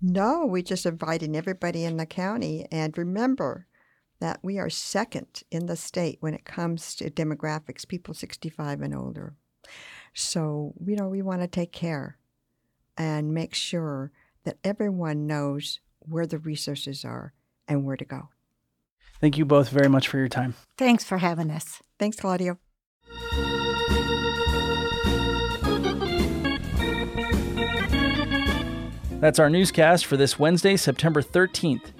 No, 0.00 0.46
we're 0.46 0.62
just 0.62 0.86
inviting 0.86 1.36
everybody 1.36 1.84
in 1.84 1.96
the 1.96 2.06
county. 2.06 2.66
And 2.70 2.96
remember 2.96 3.66
that 4.20 4.40
we 4.42 4.58
are 4.58 4.70
second 4.70 5.42
in 5.50 5.66
the 5.66 5.76
state 5.76 6.18
when 6.20 6.34
it 6.34 6.44
comes 6.44 6.94
to 6.96 7.10
demographics, 7.10 7.86
people 7.86 8.14
65 8.14 8.80
and 8.80 8.94
older. 8.94 9.34
So, 10.14 10.74
you 10.84 10.96
know, 10.96 11.08
we 11.08 11.22
want 11.22 11.42
to 11.42 11.48
take 11.48 11.72
care 11.72 12.18
and 12.96 13.32
make 13.32 13.54
sure 13.54 14.10
that 14.44 14.58
everyone 14.64 15.26
knows 15.26 15.80
where 16.10 16.26
the 16.26 16.38
resources 16.38 17.04
are 17.04 17.32
and 17.66 17.84
where 17.84 17.96
to 17.96 18.04
go. 18.04 18.28
Thank 19.20 19.36
you 19.36 19.44
both 19.44 19.68
very 19.68 19.88
much 19.88 20.08
for 20.08 20.18
your 20.18 20.28
time. 20.28 20.54
Thanks 20.76 21.04
for 21.04 21.18
having 21.18 21.50
us. 21.50 21.82
Thanks, 21.98 22.16
Claudio. 22.18 22.58
That's 29.20 29.40
our 29.40 29.50
newscast 29.50 30.06
for 30.06 30.16
this 30.16 30.38
Wednesday, 30.38 30.76
September 30.76 31.22
13th. 31.22 31.90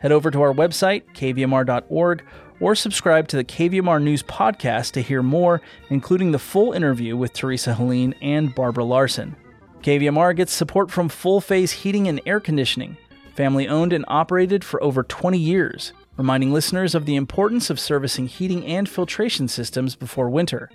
Head 0.00 0.12
over 0.12 0.30
to 0.30 0.42
our 0.42 0.52
website, 0.52 1.04
kvmr.org, 1.14 2.22
or 2.60 2.74
subscribe 2.74 3.28
to 3.28 3.36
the 3.36 3.44
KVMR 3.44 4.02
News 4.02 4.22
Podcast 4.22 4.92
to 4.92 5.02
hear 5.02 5.22
more, 5.22 5.62
including 5.88 6.32
the 6.32 6.38
full 6.38 6.72
interview 6.72 7.16
with 7.16 7.32
Teresa 7.32 7.74
Helene 7.74 8.14
and 8.20 8.54
Barbara 8.54 8.84
Larson. 8.84 9.36
KVMR 9.80 10.36
gets 10.36 10.52
support 10.52 10.90
from 10.90 11.10
All 11.24 11.40
Phase 11.40 11.72
Heating 11.72 12.08
and 12.08 12.20
Air 12.26 12.40
Conditioning 12.40 12.98
family 13.36 13.68
owned 13.68 13.92
and 13.92 14.04
operated 14.08 14.64
for 14.64 14.82
over 14.82 15.02
20 15.02 15.38
years, 15.38 15.92
reminding 16.16 16.52
listeners 16.52 16.94
of 16.94 17.04
the 17.04 17.16
importance 17.16 17.70
of 17.70 17.78
servicing 17.78 18.26
heating 18.26 18.64
and 18.64 18.88
filtration 18.88 19.46
systems 19.46 19.94
before 19.94 20.30
winter. 20.30 20.70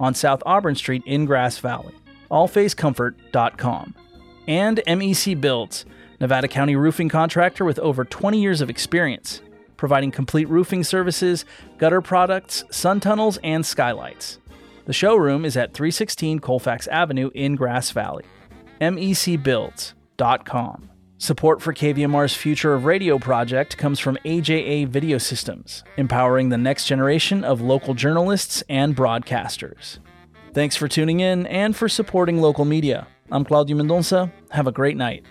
On 0.00 0.14
South 0.14 0.42
Auburn 0.46 0.74
Street 0.74 1.02
in 1.06 1.24
Grass 1.24 1.58
Valley. 1.58 1.94
AllPhaseComfort.com. 2.30 3.94
And 4.46 4.82
MEC 4.86 5.40
Builds, 5.40 5.84
Nevada 6.20 6.48
County 6.48 6.76
roofing 6.76 7.08
contractor 7.08 7.64
with 7.64 7.78
over 7.78 8.04
20 8.04 8.40
years 8.40 8.60
of 8.60 8.70
experience, 8.70 9.40
providing 9.76 10.10
complete 10.10 10.48
roofing 10.48 10.84
services, 10.84 11.44
gutter 11.78 12.00
products, 12.00 12.64
sun 12.70 13.00
tunnels, 13.00 13.38
and 13.42 13.64
skylights. 13.64 14.38
The 14.86 14.92
showroom 14.92 15.44
is 15.44 15.56
at 15.56 15.74
316 15.74 16.40
Colfax 16.40 16.86
Avenue 16.88 17.30
in 17.34 17.56
Grass 17.56 17.90
Valley. 17.90 18.24
MECBuilds.com. 18.80 20.90
Support 21.24 21.62
for 21.62 21.72
KVMR's 21.72 22.34
Future 22.34 22.74
of 22.74 22.84
Radio 22.84 23.18
project 23.18 23.78
comes 23.78 23.98
from 23.98 24.18
AJA 24.26 24.88
Video 24.88 25.16
Systems, 25.16 25.82
empowering 25.96 26.50
the 26.50 26.58
next 26.58 26.84
generation 26.84 27.44
of 27.44 27.62
local 27.62 27.94
journalists 27.94 28.62
and 28.68 28.94
broadcasters. 28.94 30.00
Thanks 30.52 30.76
for 30.76 30.86
tuning 30.86 31.20
in 31.20 31.46
and 31.46 31.74
for 31.74 31.88
supporting 31.88 32.42
local 32.42 32.66
media. 32.66 33.06
I'm 33.30 33.42
Claudio 33.42 33.74
Mendonça. 33.74 34.30
Have 34.50 34.66
a 34.66 34.72
great 34.72 34.98
night. 34.98 35.24